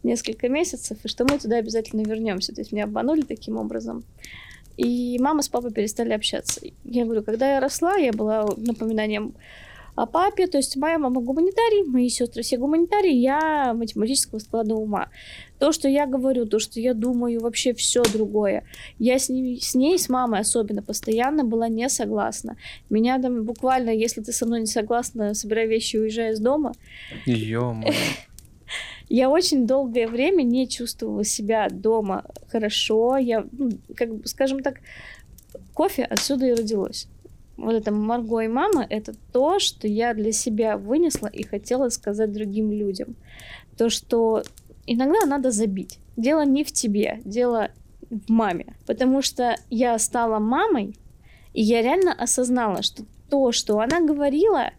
[0.03, 2.53] несколько месяцев, и что мы туда обязательно вернемся.
[2.53, 4.03] То есть меня обманули таким образом.
[4.77, 6.61] И мама с папой перестали общаться.
[6.83, 9.33] Я говорю, когда я росла, я была напоминанием
[9.97, 15.09] о папе, то есть моя мама гуманитарий, мои сестры все гуманитарии, я математического склада ума.
[15.57, 18.63] То, что я говорю, то, что я думаю, вообще все другое.
[18.99, 22.57] Я с ней, с ней, с мамой особенно, постоянно была не согласна.
[22.91, 26.73] Меня там буквально, если ты со мной не согласна, собирай вещи и уезжай из дома.
[27.25, 27.75] ё
[29.09, 33.17] Я очень долгое время не чувствовала себя дома хорошо.
[33.17, 34.79] Я, ну, как скажем так,
[35.73, 37.07] кофе отсюда и родилось
[37.57, 42.31] вот это Марго и мама, это то, что я для себя вынесла и хотела сказать
[42.31, 43.15] другим людям.
[43.77, 44.43] То, что
[44.85, 45.99] иногда надо забить.
[46.15, 47.71] Дело не в тебе, дело
[48.09, 48.75] в маме.
[48.85, 50.95] Потому что я стала мамой,
[51.53, 54.71] и я реально осознала, что то, что она говорила,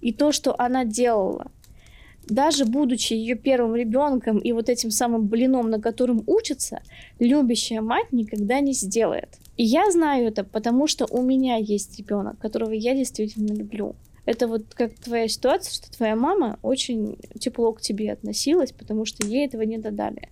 [0.00, 1.50] и то, что она делала,
[2.30, 6.82] даже будучи ее первым ребенком и вот этим самым блином, на котором учится,
[7.18, 9.28] любящая мать никогда не сделает.
[9.56, 13.94] И я знаю это, потому что у меня есть ребенок, которого я действительно люблю.
[14.24, 19.26] Это вот как твоя ситуация, что твоя мама очень тепло к тебе относилась, потому что
[19.26, 20.28] ей этого не додали.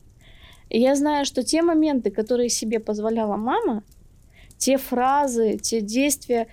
[0.71, 3.83] И я знаю, что те моменты, которые себе позволяла мама,
[4.57, 6.47] те фразы, те действия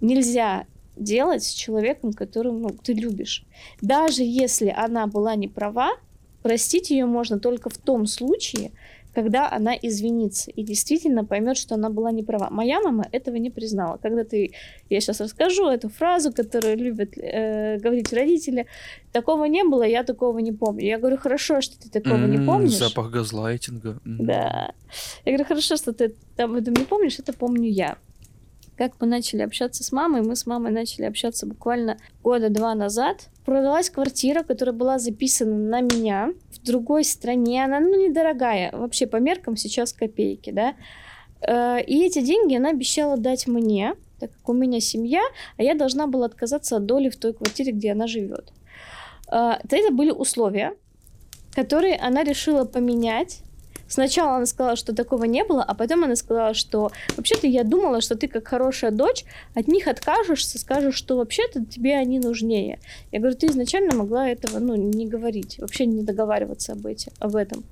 [0.00, 0.66] нельзя
[0.98, 3.44] делать с человеком, которым ну, ты любишь.
[3.80, 5.90] Даже если она была не права,
[6.42, 8.72] простить ее можно только в том случае,
[9.14, 12.50] когда она извинится и действительно поймет, что она была не права.
[12.50, 13.98] Моя мама этого не признала.
[14.00, 14.52] Когда ты,
[14.90, 18.66] я сейчас расскажу эту фразу, которую любят э, говорить родители,
[19.12, 20.84] такого не было, я такого не помню.
[20.84, 22.76] Я говорю, хорошо, что ты такого mm, не помнишь.
[22.76, 23.98] Запах газлайтинга.
[24.04, 24.16] Mm.
[24.20, 24.72] Да.
[25.24, 27.96] Я говорю, хорошо, что ты об этом не помнишь, это помню я
[28.78, 30.22] как мы начали общаться с мамой.
[30.22, 33.28] Мы с мамой начали общаться буквально года два назад.
[33.44, 37.64] Продалась квартира, которая была записана на меня в другой стране.
[37.64, 38.70] Она, ну, недорогая.
[38.72, 40.74] Вообще по меркам сейчас копейки, да.
[41.40, 45.22] Э, и эти деньги она обещала дать мне, так как у меня семья,
[45.56, 48.52] а я должна была отказаться от доли в той квартире, где она живет.
[49.30, 50.74] Э, это были условия,
[51.52, 53.42] которые она решила поменять
[53.88, 58.00] Сначала она сказала, что такого не было, а потом она сказала, что вообще-то я думала,
[58.00, 59.24] что ты как хорошая дочь
[59.54, 62.78] от них откажешься, скажешь, что вообще-то тебе они нужнее.
[63.10, 67.34] Я говорю, ты изначально могла этого ну, не говорить, вообще не договариваться об, эти, об
[67.34, 67.64] этом.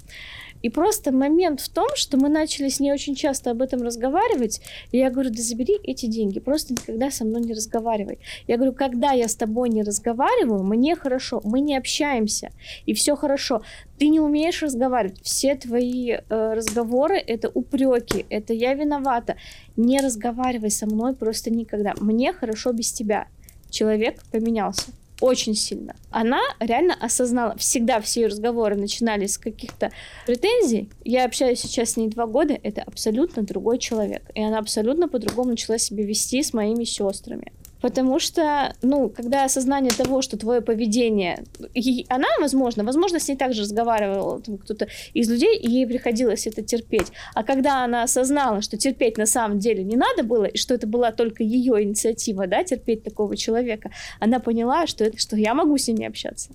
[0.67, 4.61] И просто момент в том, что мы начали с ней очень часто об этом разговаривать,
[4.91, 8.19] и я говорю, да забери эти деньги, просто никогда со мной не разговаривай.
[8.49, 12.51] Я говорю, когда я с тобой не разговариваю, мне хорошо, мы не общаемся,
[12.85, 13.63] и все хорошо.
[13.97, 19.37] Ты не умеешь разговаривать, все твои э, разговоры это упреки, это я виновата.
[19.77, 21.95] Не разговаривай со мной просто никогда.
[22.01, 23.29] Мне хорошо без тебя.
[23.71, 24.91] Человек поменялся
[25.21, 25.97] очень сильно.
[26.11, 29.91] Она реально осознала, всегда все ее разговоры начинались с каких-то
[30.27, 30.91] претензий.
[31.05, 34.23] Я общаюсь сейчас с ней два года, это абсолютно другой человек.
[34.35, 37.53] И она абсолютно по-другому начала себя вести с моими сестрами.
[37.81, 43.37] Потому что, ну, когда осознание того, что твое поведение, и она, возможно, возможно, с ней
[43.37, 47.09] также разговаривал там, кто-то из людей, и ей приходилось это терпеть.
[47.35, 50.87] А когда она осознала, что терпеть на самом деле не надо было, и что это
[50.87, 55.77] была только ее инициатива, да, терпеть такого человека, она поняла, что, это, что я могу
[55.77, 56.51] с ней не общаться.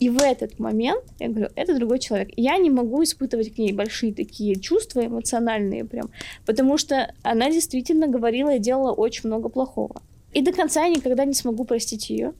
[0.00, 2.30] И в этот момент, я говорю, это другой человек.
[2.36, 6.10] Я не могу испытывать к ней большие такие чувства эмоциональные прям,
[6.44, 10.02] потому что она действительно говорила и делала очень много плохого.
[10.34, 12.32] И до конца я никогда не смогу простить ее.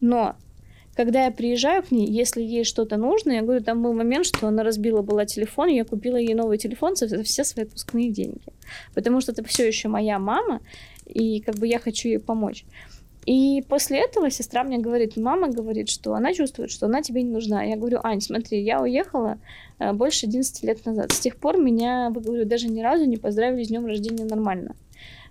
[0.00, 0.34] Но
[0.94, 4.48] когда я приезжаю к ней, если ей что-то нужно, я говорю, там был момент, что
[4.48, 8.40] она разбила была телефон, и я купила ей новый телефон за все свои отпускные деньги.
[8.94, 10.60] Потому что это все еще моя мама,
[11.06, 12.64] и как бы я хочу ей помочь.
[13.24, 17.30] И после этого сестра мне говорит, мама говорит, что она чувствует, что она тебе не
[17.30, 17.62] нужна.
[17.62, 19.38] Я говорю, Ань, смотри, я уехала
[19.78, 21.12] э, больше 11 лет назад.
[21.12, 24.74] С тех пор меня, говорю, даже ни разу не поздравили с днем рождения нормально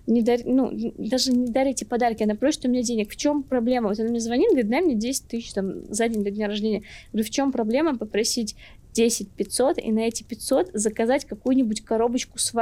[0.06, 0.40] не дар...
[0.44, 3.10] ну, даже не дарите подарки, она просит у меня денег.
[3.10, 3.88] В чем проблема?
[3.88, 6.82] Вот она мне звонит, говорит, дай мне 10 тысяч там, за день до дня рождения.
[7.12, 8.56] Говорю, в чем проблема попросить
[8.92, 12.52] 10 500 и на эти 500 заказать какую-нибудь коробочку с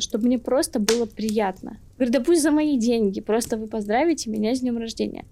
[0.00, 1.78] чтобы мне просто было приятно.
[1.96, 5.24] Говорю, да пусть за мои деньги, просто вы поздравите меня с днем рождения.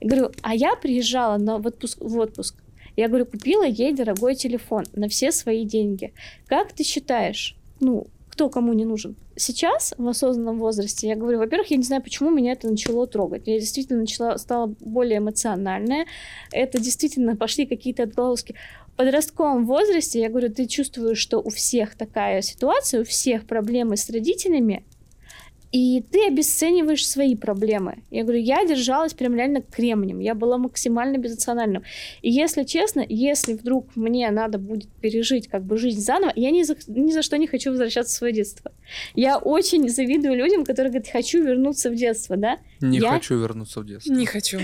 [0.00, 2.56] Я говорю, а я приезжала на в отпуск, в отпуск.
[2.96, 6.12] Я говорю, купила ей дорогой телефон на все свои деньги.
[6.46, 9.14] Как ты считаешь, ну, кто кому не нужен.
[9.36, 13.42] Сейчас, в осознанном возрасте, я говорю, во-первых, я не знаю, почему меня это начало трогать.
[13.46, 16.06] Я действительно начала, стала более эмоциональная.
[16.50, 18.54] Это действительно пошли какие-то отголоски.
[18.86, 23.98] В подростковом возрасте, я говорю, ты чувствуешь, что у всех такая ситуация, у всех проблемы
[23.98, 24.82] с родителями,
[25.72, 28.02] и ты обесцениваешь свои проблемы.
[28.10, 31.82] Я говорю, я держалась прям реально кремнем, я была максимально безэмоциональным.
[32.20, 36.62] И если честно, если вдруг мне надо будет пережить как бы жизнь заново, я ни
[36.62, 38.70] за, ни за что не хочу возвращаться в свое детство.
[39.14, 42.58] Я очень завидую людям, которые говорят, хочу вернуться в детство, да?
[42.82, 43.10] Не я...
[43.12, 44.12] хочу вернуться в детство.
[44.12, 44.60] Не хочу.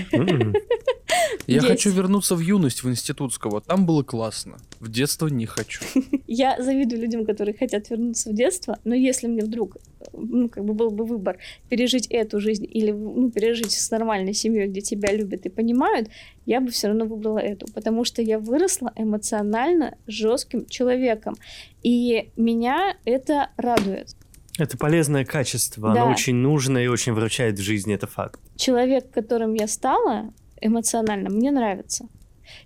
[1.47, 3.61] Я хочу вернуться в юность, в институтского.
[3.61, 4.57] Там было классно.
[4.79, 5.83] В детство не хочу.
[6.27, 9.77] Я завидую людям, которые хотят вернуться в детство, но если мне вдруг,
[10.13, 11.37] ну, как бы был бы выбор
[11.69, 16.09] пережить эту жизнь или, ну, пережить с нормальной семьей, где тебя любят и понимают,
[16.45, 21.35] я бы все равно выбрала эту, потому что я выросла эмоционально жестким человеком,
[21.83, 24.15] и меня это радует.
[24.59, 26.03] Это полезное качество, Да.
[26.03, 28.39] оно очень нужно и очень выручает в жизни, это факт.
[28.57, 32.07] Человек, которым я стала эмоционально, мне нравится.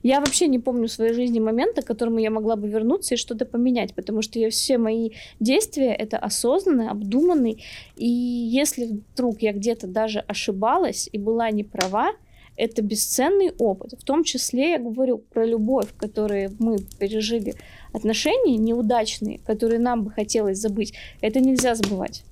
[0.02, 3.18] Я вообще не помню в своей жизни момента, к которому я могла бы вернуться и
[3.18, 7.64] что-то поменять, потому что я, все мои действия это осознанно, обдуманный.
[7.98, 12.14] И если вдруг я где-то даже ошибалась и была не права,
[12.56, 13.94] это бесценный опыт.
[14.00, 17.56] В том числе я говорю про любовь, которые мы пережили,
[17.94, 20.94] отношения неудачные, которые нам бы хотелось забыть.
[21.22, 22.24] Это нельзя забывать.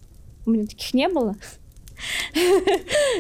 [0.45, 1.35] У меня таких не было.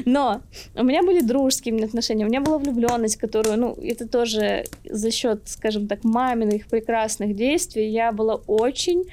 [0.05, 0.41] Но
[0.75, 5.41] у меня были дружеские отношения, у меня была влюбленность, которую, ну, это тоже за счет,
[5.45, 7.89] скажем так, маминых прекрасных действий.
[7.89, 9.05] Я была очень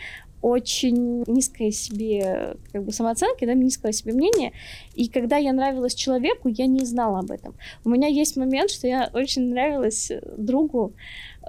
[0.42, 4.52] очень низкой себе как бы самооценки, да, низкое себе мнение.
[4.94, 7.54] И когда я нравилась человеку, я не знала об этом.
[7.84, 10.94] У меня есть момент, что я очень нравилась э, другу,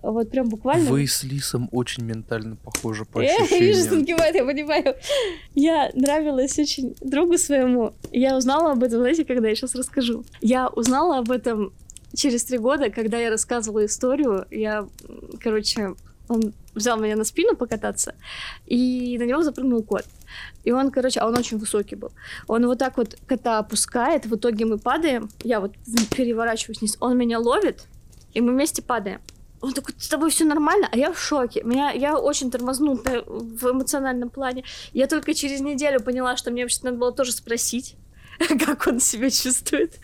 [0.02, 0.90] вот прям буквально...
[0.90, 4.06] Вы с Лисом очень ментально похожи по вижу, ощущениям.
[4.06, 4.96] кивает, я понимаю.
[5.56, 7.94] Я нравилась очень другу своему.
[8.12, 10.24] Я узнала об этом, знаете, когда я сейчас расскажу.
[10.42, 11.74] Я узнала об этом
[12.16, 14.46] через три года, когда я рассказывала историю.
[14.52, 14.88] Я,
[15.42, 15.96] короче,
[16.30, 18.16] он взял меня на спину покататься,
[18.66, 20.06] и на него запрыгнул кот.
[20.64, 22.12] И он, короче, а он очень высокий был.
[22.48, 25.74] Он вот так вот кота опускает, в итоге мы падаем, я вот
[26.16, 27.88] переворачиваюсь вниз, он меня ловит,
[28.34, 29.20] и мы вместе падаем.
[29.62, 31.64] Он такой, с тобой все нормально, а я в шоке.
[31.64, 34.64] Меня, я очень тормознута в эмоциональном плане.
[34.94, 37.96] Я только через неделю поняла, что мне вообще надо было тоже спросить,
[38.66, 40.00] как он себя чувствует.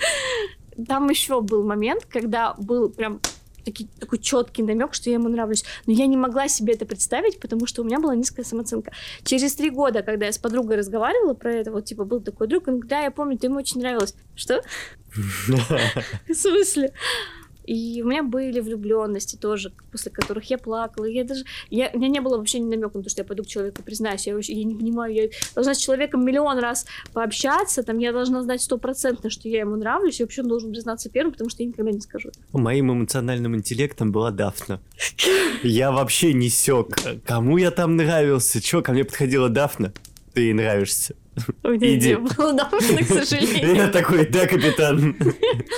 [0.87, 3.21] Там еще был момент, когда был прям
[3.65, 5.65] таки- такой четкий намек, что я ему нравлюсь.
[5.87, 8.91] Но я не могла себе это представить, потому что у меня была низкая самооценка.
[9.23, 12.67] Через три года, когда я с подругой разговаривала про это, вот типа был такой друг,
[12.67, 14.15] он говорит, да, я помню, ты ему очень нравилась.
[14.35, 14.61] Что?
[16.29, 16.93] В смысле?
[17.65, 21.05] И у меня были влюбленности тоже, после которых я плакала.
[21.05, 23.43] Я даже, я, у меня не было вообще ни намека на то, что я пойду
[23.43, 24.27] к человеку признаюсь.
[24.27, 28.43] Я, вообще, я не понимаю, я должна с человеком миллион раз пообщаться, там я должна
[28.43, 31.69] знать стопроцентно, что я ему нравлюсь, и вообще он должен признаться первым, потому что я
[31.69, 32.29] никогда не скажу.
[32.51, 34.79] Моим эмоциональным интеллектом была Дафна.
[35.63, 36.95] Я вообще не сёк.
[37.25, 38.61] Кому я там нравился?
[38.61, 39.93] Чё, ко мне подходила Дафна?
[40.33, 41.15] Ты ей нравишься.
[41.63, 42.09] У меня Иди.
[42.09, 43.75] не было Дафны, к сожалению.
[43.75, 45.15] Я такой, да, капитан.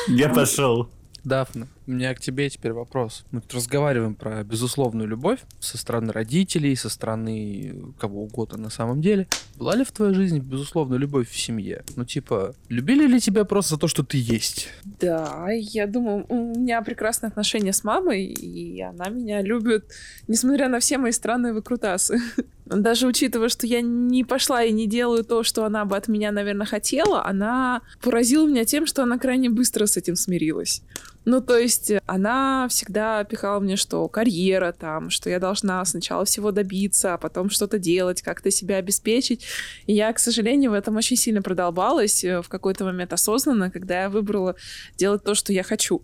[0.07, 0.89] Я пошел.
[1.23, 3.23] Дафна, У меня к тебе теперь вопрос.
[3.31, 9.01] Мы тут разговариваем про безусловную любовь со стороны родителей, со стороны кого угодно на самом
[9.01, 9.25] деле.
[9.55, 11.85] Была ли в твоей жизни безусловная любовь в семье?
[11.95, 14.67] Ну, типа, любили ли тебя просто за то, что ты есть?
[14.83, 19.85] Да, я думаю, у меня прекрасные отношения с мамой, и она меня любит,
[20.27, 22.19] несмотря на все мои странные выкрутасы.
[22.65, 26.33] Даже учитывая, что я не пошла и не делаю то, что она бы от меня,
[26.33, 30.81] наверное, хотела, она поразила меня тем, что она крайне быстро с этим смирилась.
[31.29, 36.51] Ну, то есть она всегда пихала мне, что карьера там, что я должна сначала всего
[36.51, 39.45] добиться, а потом что-то делать, как-то себя обеспечить.
[39.87, 44.03] И я, к сожалению, в этом очень сильно продолбалась э, в какой-то момент осознанно, когда
[44.03, 44.55] я выбрала
[44.95, 46.01] делать то, что я хочу.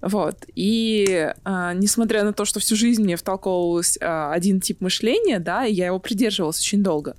[0.00, 0.36] Вот.
[0.54, 5.66] И а, несмотря на то, что всю жизнь мне втолковывалось а, один тип мышления, да,
[5.66, 7.16] и я его придерживалась очень долго.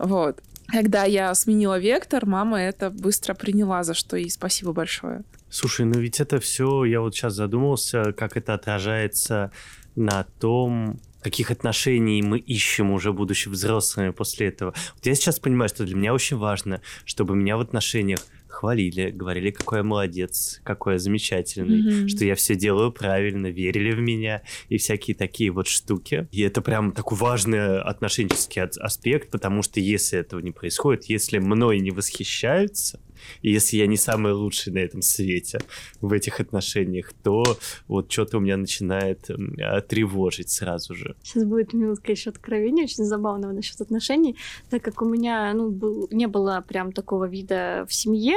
[0.00, 0.42] Вот.
[0.66, 5.22] Когда я сменила вектор, мама это быстро приняла, за что ей спасибо большое.
[5.50, 9.50] Слушай, ну ведь это все, я вот сейчас задумался, как это отражается
[9.96, 14.74] на том, каких отношений мы ищем уже будучи взрослыми после этого.
[14.94, 18.20] Вот я сейчас понимаю, что для меня очень важно, чтобы меня в отношениях
[18.58, 22.08] хвалили, говорили, какой я молодец, какой я замечательный, mm-hmm.
[22.08, 26.28] что я все делаю правильно, верили в меня и всякие такие вот штуки.
[26.32, 31.78] И это прям такой важный отношенческий аспект, потому что если этого не происходит, если мной
[31.78, 33.00] не восхищаются,
[33.42, 35.60] и если я не самый лучший на этом свете
[36.00, 37.44] в этих отношениях, то
[37.86, 41.16] вот что-то у меня начинает э, тревожить сразу же.
[41.22, 44.36] Сейчас будет минутка еще откровения, очень забавного насчет отношений,
[44.70, 48.36] так как у меня ну, был, не было прям такого вида в семье,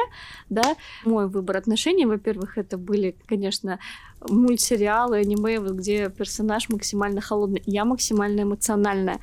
[0.50, 0.76] да,
[1.06, 3.80] мой выбор отношений, во-первых, это были, конечно,
[4.30, 9.20] мультсериалы, аниме, вот где персонаж максимально холодный, я максимально эмоциональная.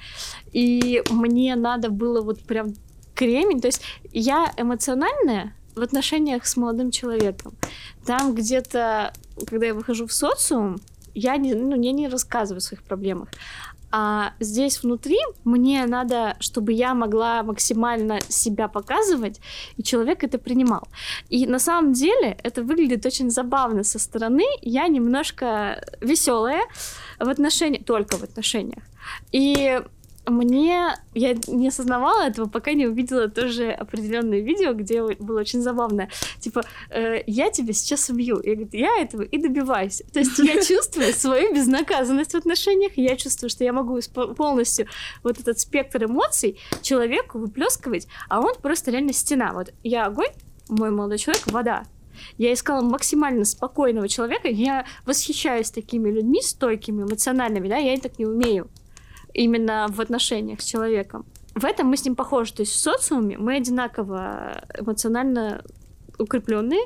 [0.53, 2.75] И мне надо было вот прям
[3.15, 3.61] кремень.
[3.61, 7.55] То есть я эмоциональная в отношениях с молодым человеком.
[8.05, 9.13] Там где-то,
[9.47, 10.77] когда я выхожу в социум,
[11.15, 13.29] я не, ну, я не рассказываю о своих проблемах.
[13.91, 19.41] А здесь внутри мне надо, чтобы я могла максимально себя показывать,
[19.77, 20.87] и человек это принимал.
[21.31, 24.45] И на самом деле это выглядит очень забавно со стороны.
[24.61, 26.63] Я немножко веселая
[27.19, 28.83] в отношениях, только в отношениях.
[29.33, 29.81] И
[30.31, 36.09] мне я не осознавала этого, пока не увидела тоже определенное видео, где было очень забавно.
[36.41, 38.41] Типа, э, я тебя сейчас убью.
[38.43, 40.03] Я говорю, я этого и добиваюсь.
[40.13, 43.99] То есть я чувствую свою безнаказанность в отношениях, я чувствую, что я могу
[44.37, 44.87] полностью
[45.23, 49.53] вот этот спектр эмоций человеку выплескивать, а он просто реально стена.
[49.53, 50.31] Вот я огонь,
[50.69, 51.85] мой молодой человек вода.
[52.37, 54.49] Я искала максимально спокойного человека.
[54.49, 58.69] Я восхищаюсь такими людьми, стойкими, эмоциональными, да, я так не умею
[59.39, 61.25] именно в отношениях с человеком.
[61.55, 62.53] В этом мы с ним похожи.
[62.53, 65.63] То есть в социуме мы одинаково эмоционально
[66.19, 66.85] укрепленные,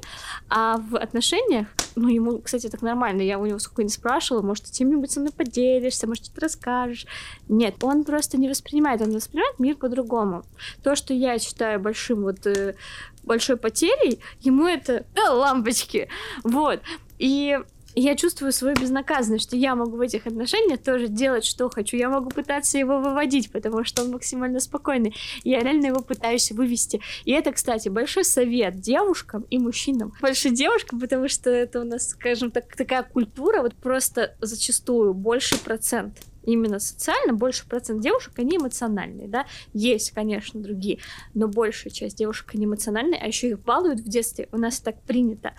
[0.50, 4.64] а в отношениях, ну, ему, кстати, так нормально, я у него сколько не спрашивала, может,
[4.64, 7.06] ты чем-нибудь со мной поделишься, может, что-то расскажешь.
[7.48, 10.44] Нет, он просто не воспринимает, он воспринимает мир по-другому.
[10.82, 12.74] То, что я считаю большим вот э,
[13.22, 16.08] большой потерей, ему это да, лампочки.
[16.44, 16.80] Вот.
[17.18, 17.58] И
[17.94, 21.96] я чувствую свою безнаказанность, что я могу в этих отношениях тоже делать, что хочу.
[21.96, 25.14] Я могу пытаться его выводить, потому что он максимально спокойный.
[25.44, 27.00] Я реально его пытаюсь вывести.
[27.24, 30.12] И это, кстати, большой совет девушкам и мужчинам.
[30.20, 35.58] Больше девушкам, потому что это у нас, скажем так, такая культура, вот просто зачастую больше
[35.62, 40.98] процент именно социально, больше процент девушек, они эмоциональные, да, есть, конечно, другие,
[41.34, 45.00] но большая часть девушек, они эмоциональные, а еще их балуют в детстве, у нас так
[45.02, 45.52] принято.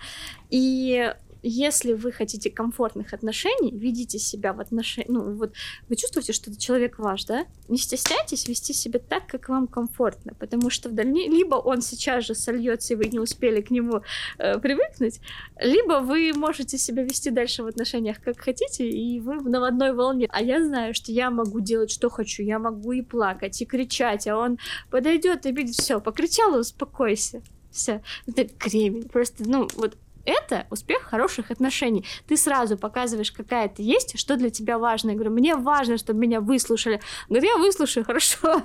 [0.49, 1.13] И
[1.43, 5.53] если вы хотите комфортных отношений, ведите себя в отношении, ну вот
[5.89, 7.45] вы чувствуете, что человек ваш, да?
[7.67, 12.25] Не стесняйтесь вести себя так, как вам комфортно, потому что в дальнейшем либо он сейчас
[12.25, 14.01] же сольется, и вы не успели к нему
[14.37, 15.19] э, привыкнуть,
[15.59, 20.27] либо вы можете себя вести дальше в отношениях как хотите, и вы на одной волне.
[20.31, 24.27] А я знаю, что я могу делать, что хочу, я могу и плакать, и кричать,
[24.27, 24.57] а он
[24.89, 27.41] подойдет и видит, все, покричала, успокойся.
[27.71, 29.09] Все, это кремень.
[29.09, 32.05] Просто, ну, вот это успех хороших отношений.
[32.27, 35.11] Ты сразу показываешь, какая ты есть, что для тебя важно.
[35.11, 37.01] Я говорю, мне важно, чтобы меня выслушали.
[37.29, 38.63] Говорю, я выслушаю, хорошо.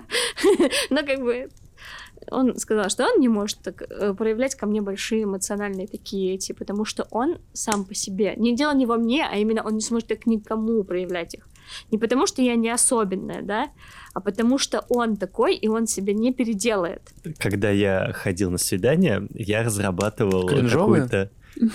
[0.90, 1.48] Но как бы
[2.30, 6.52] он сказал, что он не может так, э, проявлять ко мне большие эмоциональные такие эти,
[6.52, 8.34] потому что он сам по себе.
[8.36, 11.48] Не дело не во мне, а именно он не сможет так никому проявлять их.
[11.90, 13.68] Не потому, что я не особенная, да,
[14.14, 17.02] а потому что он такой, и он себя не переделает.
[17.38, 21.30] Когда я ходил на свидание, я разрабатывал какую-то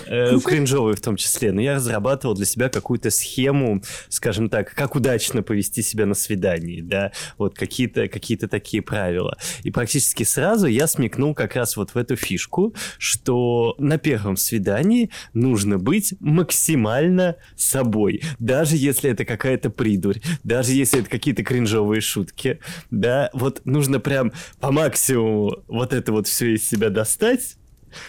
[0.08, 4.96] э, кринжовые в том числе, но я разрабатывал для себя какую-то схему, скажем так, как
[4.96, 9.38] удачно повести себя на свидании, да, вот какие-то какие такие правила.
[9.64, 15.10] И практически сразу я смекнул как раз вот в эту фишку, что на первом свидании
[15.34, 22.60] нужно быть максимально собой, даже если это какая-то придурь, даже если это какие-то кринжовые шутки,
[22.92, 27.58] да, вот нужно прям по максимуму вот это вот все из себя достать,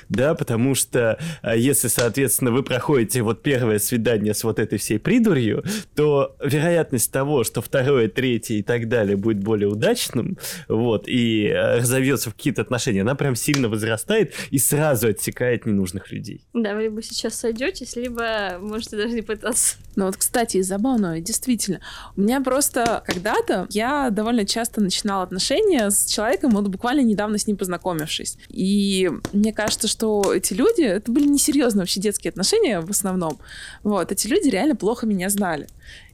[0.09, 4.99] да, потому что а, если, соответственно, вы проходите вот первое свидание с вот этой всей
[4.99, 5.65] придурью,
[5.95, 11.79] то вероятность того, что второе, третье и так далее будет более удачным, вот, и а,
[11.79, 16.43] разовьется в какие-то отношения, она прям сильно возрастает и сразу отсекает ненужных людей.
[16.53, 19.77] Да, вы либо сейчас сойдетесь, либо можете даже не пытаться.
[19.97, 21.81] Ну вот, кстати, забавно, действительно.
[22.17, 27.47] У меня просто когда-то я довольно часто начинала отношения с человеком, вот буквально недавно с
[27.47, 28.39] ним познакомившись.
[28.49, 33.39] И мне кажется, кажется, что эти люди, это были несерьезные вообще детские отношения в основном.
[33.83, 35.67] Вот, эти люди реально плохо меня знали.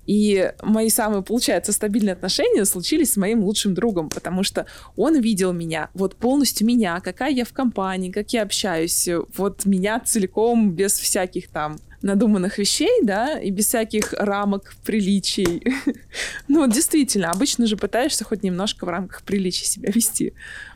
[0.06, 4.64] И мои самые, получается, стабильные отношения случились с моим лучшим другом, потому что
[4.96, 10.00] он видел меня, вот полностью меня, какая я в компании, как я общаюсь, вот меня
[10.00, 15.62] целиком, без всяких там надуманных вещей, да, и без всяких рамок приличий.
[16.48, 20.32] ну, действительно, обычно же пытаешься хоть немножко в рамках приличий себя вести.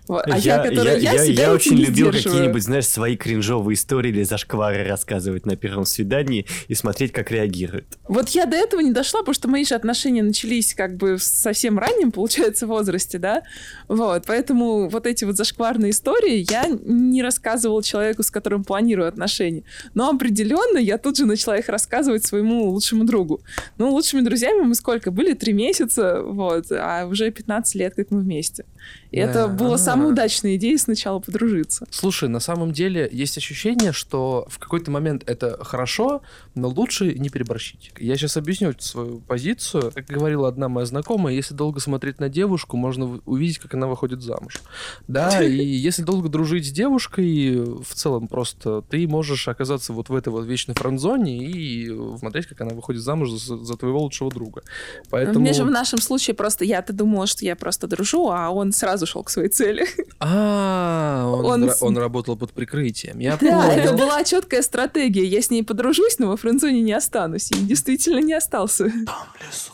[0.07, 0.25] Вот.
[0.27, 4.23] А я, я, которая, я, я, я очень любил какие-нибудь, знаешь, свои кринжовые истории или
[4.23, 7.87] зашквары рассказывать на первом свидании и смотреть, как реагируют.
[8.07, 11.23] Вот я до этого не дошла, потому что мои же отношения начались как бы в
[11.23, 13.43] совсем раннем, получается, возрасте, да,
[13.89, 19.65] вот, поэтому вот эти вот зашкварные истории я не рассказывала человеку, с которым планирую отношения,
[19.95, 23.41] но определенно я тут же начала их рассказывать своему лучшему другу.
[23.79, 25.11] Ну, лучшими друзьями мы сколько?
[25.11, 28.67] Были три месяца, вот, а уже 15 лет, как мы вместе.
[29.11, 29.23] И да.
[29.23, 31.87] это было самая удачная идея сначала подружиться.
[31.91, 36.23] Слушай, на самом деле есть ощущение, что в какой-то момент это хорошо,
[36.55, 37.93] но лучше не переборщить.
[37.99, 39.93] Я сейчас объясню свою позицию.
[39.95, 44.23] Как говорила одна моя знакомая, если долго смотреть на девушку, можно увидеть, как она выходит
[44.23, 44.61] замуж.
[45.09, 50.15] Да, и если долго дружить с девушкой, в целом просто ты можешь оказаться вот в
[50.15, 54.63] этой вот вечной френдзоне и смотреть, как она выходит замуж за, за твоего лучшего друга.
[55.11, 55.41] Поэтому...
[55.41, 59.07] Мне же в нашем случае просто я-то думала, что я просто дружу, а он сразу
[59.07, 59.84] шел к своей цели.
[60.21, 61.71] А, он, он...
[61.81, 63.19] он работал под прикрытием.
[63.19, 65.25] Я да, это была четкая стратегия.
[65.25, 67.51] Я с ней подружусь, но во френдзоне не останусь.
[67.51, 68.85] И действительно не остался.
[68.85, 69.73] Там лесу.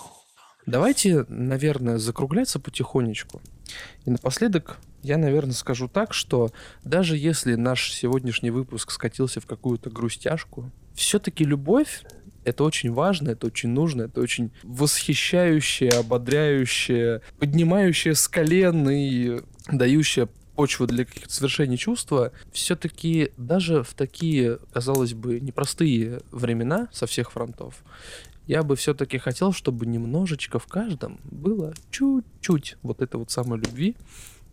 [0.66, 3.40] Давайте, наверное, закругляться потихонечку.
[4.04, 6.50] И напоследок я, наверное, скажу так, что
[6.84, 12.02] даже если наш сегодняшний выпуск скатился в какую-то грустяшку, все-таки любовь
[12.44, 19.40] это очень важно, это очень нужно, это очень восхищающее, ободряющее, поднимающее с колен и
[19.70, 27.06] дающее почву для каких-то совершений чувства, все-таки даже в такие, казалось бы, непростые времена со
[27.06, 27.82] всех фронтов,
[28.46, 33.96] я бы все-таки хотел, чтобы немножечко в каждом было чуть-чуть вот этой вот самой любви,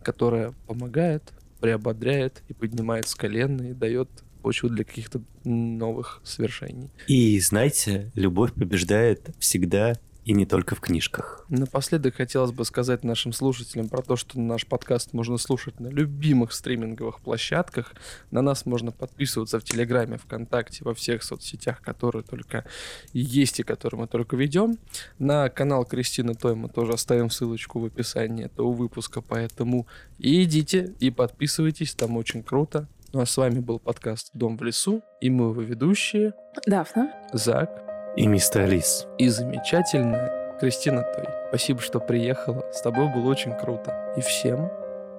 [0.02, 4.08] которая помогает, приободряет и поднимает с колен и дает
[4.48, 6.90] почву для каких-то новых свершений.
[7.06, 9.92] И знаете, любовь побеждает всегда
[10.24, 11.44] и не только в книжках.
[11.50, 16.52] Напоследок хотелось бы сказать нашим слушателям про то, что наш подкаст можно слушать на любимых
[16.52, 17.94] стриминговых площадках.
[18.30, 22.64] На нас можно подписываться в Телеграме, ВКонтакте, во всех соцсетях, которые только
[23.12, 24.78] есть и которые мы только ведем.
[25.18, 29.86] На канал Кристины Той мы тоже оставим ссылочку в описании этого выпуска, поэтому
[30.18, 32.88] идите и подписывайтесь, там очень круто.
[33.10, 36.34] Ну а с вами был подкаст «Дом в лесу» и мы его ведущие
[36.66, 37.70] Дафна, Зак
[38.16, 39.06] и мистер Лис.
[39.16, 41.24] И замечательная Кристина Той.
[41.48, 42.70] Спасибо, что приехала.
[42.70, 44.12] С тобой было очень круто.
[44.14, 44.68] И всем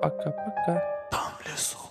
[0.02, 0.84] пока-пока.
[1.10, 1.89] Там в лесу.